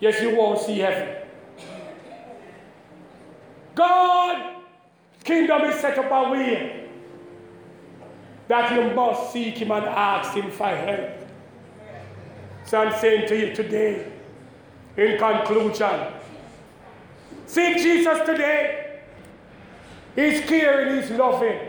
Yes, 0.01 0.21
you 0.21 0.37
won't 0.37 0.61
see 0.61 0.79
heaven. 0.79 1.17
God, 3.75 4.57
kingdom 5.25 5.63
is 5.63 5.81
set 5.81 5.99
up 5.99 6.11
a 6.11 6.31
way 6.33 6.89
that 8.49 8.73
you 8.75 8.95
must 8.95 9.33
seek 9.33 9.59
Him 9.59 9.71
and 9.71 9.87
ask 9.87 10.35
Him 10.35 10.51
for 10.51 10.67
help. 10.67 11.11
So 12.65 12.81
I'm 12.81 12.99
saying 13.01 13.29
to 13.29 13.37
you 13.37 13.55
today, 13.55 14.13
in 14.97 15.19
conclusion, 15.19 16.13
seek 17.47 17.77
Jesus 17.79 18.19
today. 18.27 18.88
He's 20.19 20.41
caring, 20.41 21.01
He's 21.01 21.13
loving. 21.13 21.61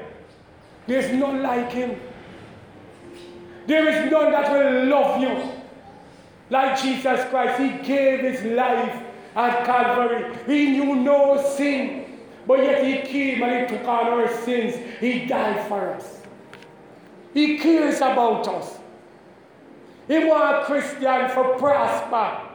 There's 0.87 1.13
none 1.13 1.43
like 1.43 1.71
him. 1.71 2.01
There 3.67 3.87
is 3.87 4.11
none 4.11 4.31
that 4.31 4.51
will 4.51 4.85
love 4.87 5.21
you 5.21 5.51
like 6.49 6.81
Jesus 6.81 7.29
Christ. 7.29 7.61
He 7.61 7.87
gave 7.87 8.21
his 8.21 8.43
life 8.55 9.03
at 9.35 9.65
Calvary. 9.67 10.35
He 10.47 10.71
knew 10.71 10.95
no 10.95 11.39
sin, 11.55 12.17
but 12.47 12.63
yet 12.63 12.83
he 12.83 13.07
came 13.07 13.43
and 13.43 13.69
he 13.69 13.77
took 13.77 13.87
on 13.87 14.07
our 14.07 14.27
sins. 14.41 14.75
He 14.99 15.27
died 15.27 15.67
for 15.67 15.93
us. 15.93 16.21
He 17.35 17.59
cares 17.59 17.97
about 17.97 18.47
us. 18.47 18.79
He 20.07 20.25
wants 20.25 20.63
a 20.63 20.65
Christian 20.65 21.29
for 21.29 21.55
prosper. 21.59 22.49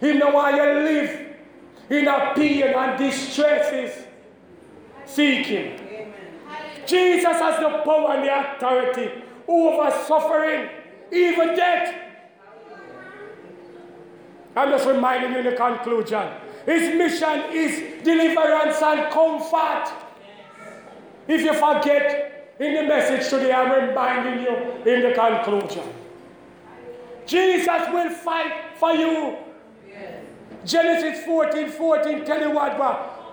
He 0.00 0.14
know 0.14 0.30
why 0.30 0.56
you 0.56 0.80
live 0.82 1.36
in 1.88 2.08
a 2.08 2.32
pain 2.34 2.64
and 2.64 2.98
distresses. 2.98 4.05
Seek 5.06 5.46
him. 5.46 5.80
Jesus 6.86 7.24
has 7.24 7.58
the 7.60 7.82
power 7.84 8.14
and 8.14 8.24
the 8.24 8.54
authority 8.54 9.24
over 9.48 9.90
suffering, 10.06 10.68
even 11.12 11.56
death. 11.56 11.94
I'm 14.54 14.70
just 14.70 14.86
reminding 14.86 15.32
you 15.32 15.38
in 15.38 15.44
the 15.44 15.52
conclusion. 15.52 16.28
His 16.64 16.96
mission 16.96 17.44
is 17.52 18.02
deliverance 18.02 18.80
and 18.82 19.12
comfort. 19.12 19.92
If 21.28 21.42
you 21.42 21.52
forget 21.54 22.54
in 22.58 22.74
the 22.74 22.82
message 22.84 23.28
today, 23.28 23.52
I'm 23.52 23.88
reminding 23.88 24.42
you 24.42 24.56
in 24.92 25.02
the 25.02 25.12
conclusion. 25.12 25.82
Jesus 27.26 27.82
will 27.92 28.10
fight 28.10 28.76
for 28.76 28.92
you. 28.92 29.36
Genesis 30.64 31.24
14 31.24 31.68
14, 31.70 32.24
tell 32.24 32.40
you 32.40 32.50
what, 32.50 32.76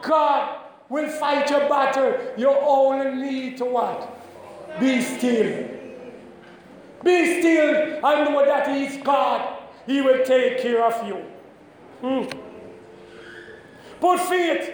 God 0.04 0.63
will 0.94 1.10
fight 1.10 1.50
your 1.50 1.68
battle. 1.68 2.16
You 2.38 2.50
only 2.50 3.16
need 3.16 3.58
to 3.58 3.66
what? 3.66 4.00
Be 4.80 5.02
still. 5.02 5.68
Be 7.04 7.42
still 7.42 8.06
and 8.06 8.32
know 8.32 8.46
that 8.46 8.68
He 8.68 8.86
is 8.86 8.98
God. 9.04 9.60
He 9.88 10.02
will 10.02 10.24
take 10.24 10.62
care 10.62 10.86
of 10.86 11.08
you. 11.08 11.16
Hmm. 12.02 12.40
Put 14.00 14.20
faith 14.20 14.72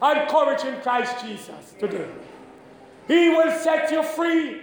and 0.00 0.28
courage 0.28 0.64
in 0.64 0.80
Christ 0.82 1.24
Jesus 1.24 1.74
today. 1.80 2.08
He 3.08 3.30
will 3.30 3.50
set 3.58 3.90
you 3.90 4.04
free. 4.04 4.62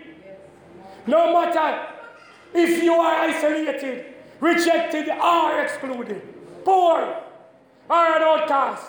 No 1.05 1.33
matter 1.33 1.85
if 2.53 2.81
you 2.81 2.93
are 2.93 3.29
isolated, 3.29 4.05
rejected, 4.39 5.09
or 5.09 5.59
excluded, 5.59 6.21
poor, 6.63 7.21
or 7.89 8.05
an 8.15 8.21
outcast. 8.21 8.85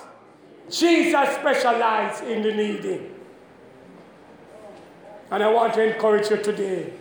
Jesus 0.71 1.29
specializes 1.35 2.29
in 2.29 2.43
the 2.43 2.53
needy. 2.53 3.11
And 5.31 5.43
I 5.43 5.51
want 5.51 5.75
to 5.75 5.95
encourage 5.95 6.31
you 6.31 6.37
today. 6.39 6.93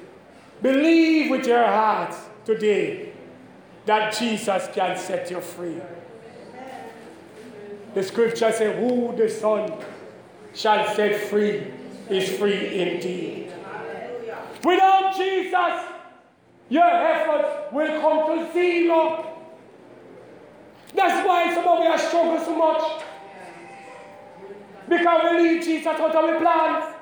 Believe 0.61 1.31
with 1.31 1.45
your 1.45 1.65
heart 1.65 2.15
today 2.45 3.13
that 3.85 4.13
Jesus 4.17 4.67
can 4.73 4.97
set 4.97 5.29
you 5.29 5.41
free. 5.41 5.81
The 7.93 8.03
scripture 8.03 8.51
says, 8.51 8.75
Who 8.77 9.15
the 9.15 9.29
Son 9.29 9.71
shall 10.53 10.95
set 10.95 11.29
free 11.29 11.71
is 12.09 12.29
free 12.37 12.81
indeed. 12.81 13.51
Without 14.63 15.15
Jesus, 15.15 15.89
your 16.69 16.85
efforts 16.85 17.73
will 17.73 18.01
come 18.01 18.39
to 18.39 18.53
zero. 18.53 19.29
That's 20.95 21.27
why 21.27 21.53
some 21.53 21.67
of 21.67 21.83
you 21.83 21.89
are 21.89 21.97
struggling 21.97 22.43
so 22.43 22.55
much. 22.55 23.02
Because 24.87 25.21
we 25.23 25.39
leave 25.39 25.63
Jesus 25.63 25.87
out 25.87 25.99
of 25.99 26.15
our 26.15 26.39
plans. 26.39 26.95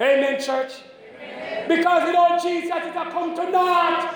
Amen, 0.00 0.40
church. 0.40 0.72
Amen. 1.20 1.68
Because 1.68 2.06
without 2.06 2.42
Jesus, 2.42 2.70
it 2.70 2.94
will 2.94 3.10
come 3.10 3.34
to 3.36 3.50
naught. 3.50 4.14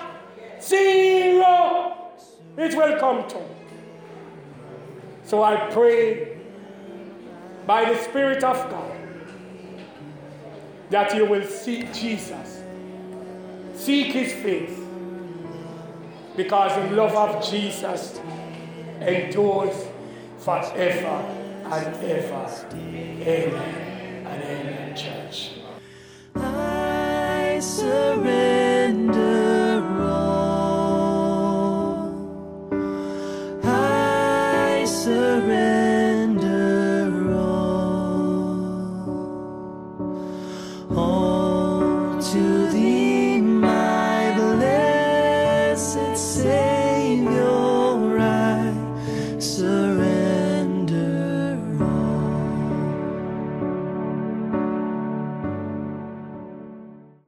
Zero. 0.61 1.97
It 2.57 2.75
will 2.75 2.99
come 2.99 3.27
to. 3.29 3.41
So 5.23 5.43
I 5.43 5.69
pray 5.71 6.39
by 7.65 7.91
the 7.91 7.97
Spirit 8.03 8.43
of 8.43 8.57
God 8.69 8.91
that 10.89 11.15
you 11.15 11.25
will 11.25 11.45
seek 11.45 11.93
Jesus. 11.93 12.61
Seek 13.75 14.07
his 14.07 14.33
face. 14.33 14.77
Because 16.35 16.75
the 16.75 16.95
love 16.95 17.15
of 17.15 17.49
Jesus 17.49 18.19
endures 18.99 19.75
forever 20.39 21.40
and 21.71 21.95
ever. 22.03 22.67
Amen 22.73 24.27
and 24.27 24.43
amen, 24.43 24.95
church. 24.95 25.51
I 26.35 27.59
surrender 27.61 29.30